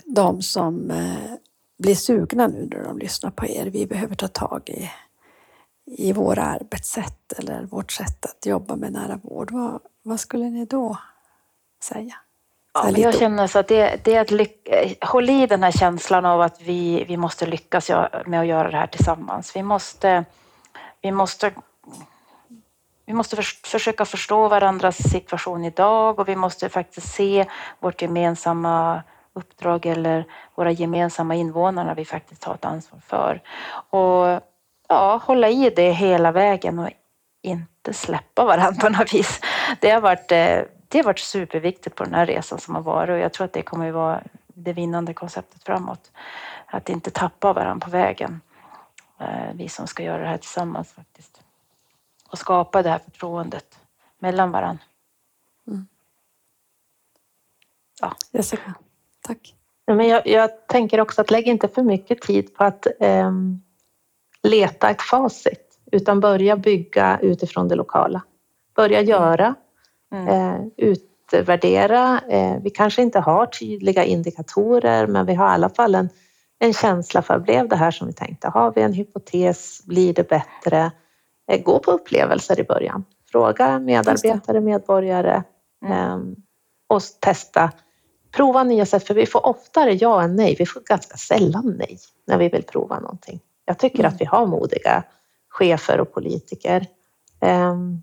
[0.05, 1.35] de som eh,
[1.79, 3.67] blir sugna nu när de lyssnar på er.
[3.67, 4.91] Vi behöver ta tag i,
[5.87, 9.51] i våra arbetssätt eller vårt sätt att jobba med nära vård.
[9.51, 10.99] Vad, vad skulle ni då
[11.83, 12.15] säga?
[12.75, 16.25] Ja, jag känner så att det, det är att lycka, håll i den här känslan
[16.25, 17.91] av att vi, vi måste lyckas
[18.27, 19.57] med att göra det här tillsammans.
[19.57, 20.25] Vi måste,
[21.03, 21.53] vi måste
[23.11, 27.47] vi måste för, försöka förstå varandras situation idag och vi måste faktiskt se
[27.81, 29.03] vårt gemensamma
[29.33, 33.43] uppdrag eller våra gemensamma invånare vi faktiskt har ett ansvar för.
[33.91, 34.41] Och
[34.89, 36.91] ja, hålla i det hela vägen och
[37.43, 39.41] inte släppa varandra på något vis.
[39.81, 40.59] Det har varit, eh,
[40.89, 43.53] det har varit superviktigt på den här resan som har varit och jag tror att
[43.53, 46.13] det kommer att vara det vinnande konceptet framåt.
[46.67, 48.41] Att inte tappa varandra på vägen.
[49.21, 51.41] Eh, vi som ska göra det här tillsammans faktiskt
[52.31, 53.79] och skapa det här förtroendet
[54.19, 54.83] mellan varandra.
[58.01, 58.17] Ja.
[58.33, 58.75] Jessica,
[59.21, 59.55] tack.
[59.87, 63.33] Men jag, jag, tänker också att lägg inte för mycket tid på att eh,
[64.43, 68.23] leta ett facit utan börja bygga utifrån det lokala.
[68.75, 69.55] Börja göra,
[70.13, 70.29] mm.
[70.29, 72.21] eh, utvärdera.
[72.29, 76.09] Eh, vi kanske inte har tydliga indikatorer men vi har i alla fall en,
[76.59, 78.49] en känsla för, blev det här som vi tänkte?
[78.49, 79.85] Har vi en hypotes?
[79.85, 80.91] Blir det bättre?
[81.51, 83.05] Eh, gå på upplevelser i början.
[83.33, 85.43] Fråga medarbetare, medborgare
[85.85, 85.99] mm.
[85.99, 86.37] Ehm,
[86.89, 87.71] och testa
[88.33, 90.57] prova nya sätt, för vi får oftare ja än nej.
[90.59, 93.41] Vi får ganska sällan nej när vi vill prova någonting.
[93.65, 94.09] Jag tycker mm.
[94.09, 95.05] att vi har modiga
[95.49, 96.87] chefer och politiker.
[97.41, 98.03] Um,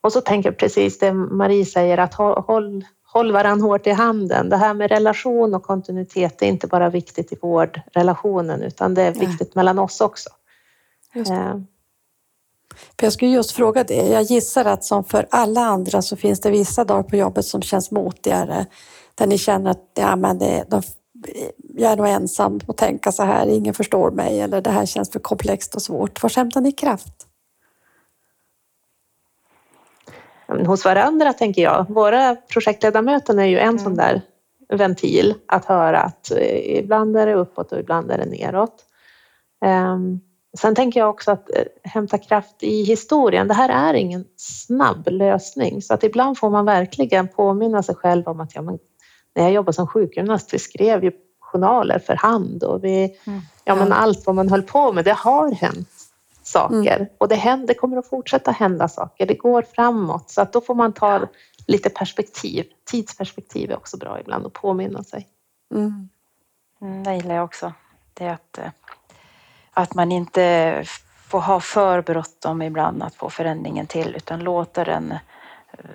[0.00, 4.48] och så tänker jag precis det Marie säger, att håll, håll varandra hårt i handen.
[4.48, 9.12] Det här med relation och kontinuitet är inte bara viktigt i vårdrelationen, utan det är
[9.12, 9.52] viktigt nej.
[9.54, 10.30] mellan oss också.
[12.98, 14.08] För jag skulle just fråga det.
[14.08, 17.62] Jag gissar att som för alla andra så finns det vissa dagar på jobbet som
[17.62, 18.66] känns motigare
[19.14, 20.82] där ni känner att ja, men det, de,
[21.74, 25.10] jag är nog ensam och tänka så här, ingen förstår mig eller det här känns
[25.10, 26.22] för komplext och svårt.
[26.22, 27.26] Var hämtar ni kraft?
[30.66, 31.86] Hos varandra tänker jag.
[31.88, 33.78] Våra projektledamöten är ju en mm.
[33.78, 34.22] sån där
[34.68, 38.84] ventil att höra att eh, ibland är det uppåt och ibland är det neråt.
[39.64, 40.20] Um,
[40.56, 43.48] sen tänker jag också att eh, hämta kraft i historien.
[43.48, 48.28] Det här är ingen snabb lösning så att ibland får man verkligen påminna sig själv
[48.28, 48.78] om att ja, men
[49.34, 53.40] när jag jobbade som sjukgymnast, vi skrev ju journaler för hand och vi, mm.
[53.64, 55.88] ja, men allt vad man höll på med, det har hänt
[56.42, 57.08] saker mm.
[57.18, 59.26] och det, händer, det kommer att fortsätta hända saker.
[59.26, 61.28] Det går framåt så att då får man ta
[61.66, 62.66] lite perspektiv.
[62.90, 65.26] Tidsperspektiv är också bra ibland att påminna sig.
[65.74, 66.08] Mm.
[66.82, 67.72] mm det gillar jag också.
[68.14, 68.70] Det är att, eh,
[69.78, 70.84] att man inte
[71.28, 75.14] får ha för bråttom ibland att få förändringen till utan låta den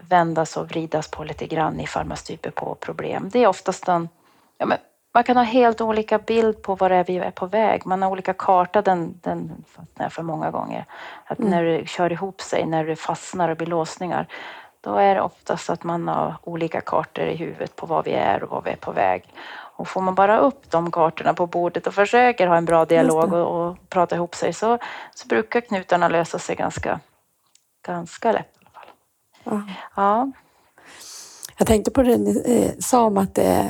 [0.09, 3.29] vändas och vridas på lite grann ifall man stryper på problem.
[3.33, 4.09] Det är oftast en,
[4.57, 4.77] ja, men
[5.13, 7.85] man kan ha helt olika bild på var det är vi är på väg.
[7.85, 10.85] Man har olika karta, den, den fastnar för många gånger.
[11.25, 11.51] Att mm.
[11.51, 14.27] när det kör ihop sig, när det fastnar och blir låsningar,
[14.81, 18.43] då är det oftast att man har olika kartor i huvudet på var vi är
[18.43, 19.23] och var vi är på väg.
[19.75, 23.33] Och får man bara upp de kartorna på bordet och försöker ha en bra dialog
[23.33, 24.77] och, och prata ihop sig så,
[25.15, 26.99] så brukar knutarna lösa sig ganska,
[27.85, 28.53] ganska lätt.
[29.95, 30.31] Ja.
[31.57, 33.65] Jag tänkte på det ni eh, sa om att eh,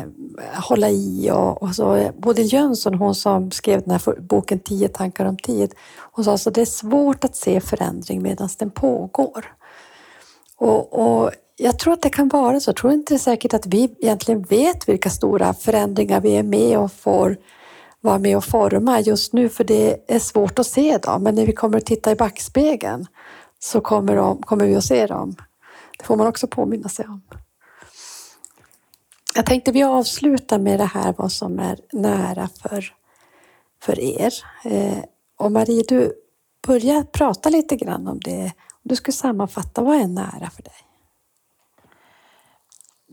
[0.53, 2.11] hålla i och, och så.
[2.17, 5.73] Både Jönsson, hon som skrev den här boken Tio tankar om tid,
[6.11, 9.55] hon sa att det är svårt att se förändring medan den pågår.
[10.57, 12.69] Och, och jag tror att det kan vara så.
[12.69, 16.43] Jag tror inte det är säkert att vi egentligen vet vilka stora förändringar vi är
[16.43, 17.37] med och får
[18.01, 21.23] vara med och forma just nu, för det är svårt att se dem.
[21.23, 23.05] Men när vi kommer att titta i backspegeln
[23.59, 25.35] så kommer, de, kommer vi att se dem.
[25.97, 27.21] Det får man också påminna sig om.
[29.35, 32.93] Jag tänkte vi avslutar med det här vad som är nära för,
[33.81, 34.33] för er.
[34.63, 35.03] Eh,
[35.39, 36.13] och Marie, du
[36.67, 38.51] börjar prata lite grann om det.
[38.83, 40.92] Du skulle sammanfatta, vad är nära för dig?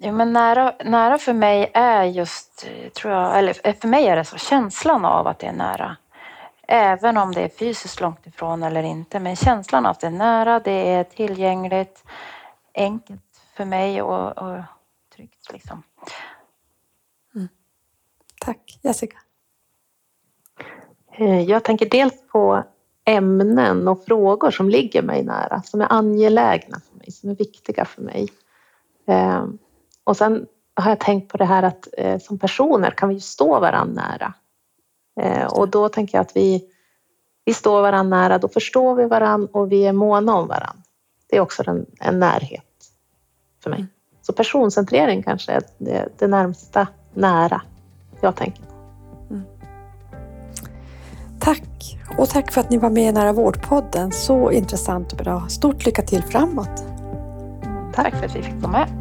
[0.03, 4.25] Ja, men nära, nära för mig är just, tror jag, eller för mig är det
[4.25, 5.97] så, känslan av att det är nära.
[6.69, 10.11] Även om det är fysiskt långt ifrån eller inte, men känslan av att det är
[10.11, 12.05] nära, det är tillgängligt,
[12.75, 14.63] enkelt för mig och, och
[15.15, 15.53] tryggt.
[15.53, 15.83] Liksom.
[17.35, 17.49] Mm.
[18.41, 18.79] Tack.
[18.83, 19.19] Jessica?
[21.13, 22.65] Eh, jag tänker dels på
[23.05, 27.85] ämnen och frågor som ligger mig nära, som är angelägna för mig, som är viktiga
[27.85, 28.29] för mig.
[30.07, 33.21] Eh, och sen har jag tänkt på det här att eh, som personer kan vi
[33.21, 34.35] stå varandra nära.
[35.51, 36.65] Och då tänker jag att vi,
[37.45, 40.83] vi står varandra nära, då förstår vi varandra och vi är måna om varandra.
[41.31, 42.65] Det är också en, en närhet
[43.63, 43.79] för mig.
[43.79, 43.91] Mm.
[44.23, 47.63] Så personcentrering kanske är det, det närmsta nära
[48.21, 48.75] jag tänker på.
[49.31, 49.43] Mm.
[51.41, 51.99] Tack!
[52.19, 54.13] Och tack för att ni var med i Nära vårdpodden.
[54.13, 55.49] Så intressant och bra.
[55.49, 56.85] Stort lycka till framåt!
[57.95, 59.00] Tack för att vi fick vara med.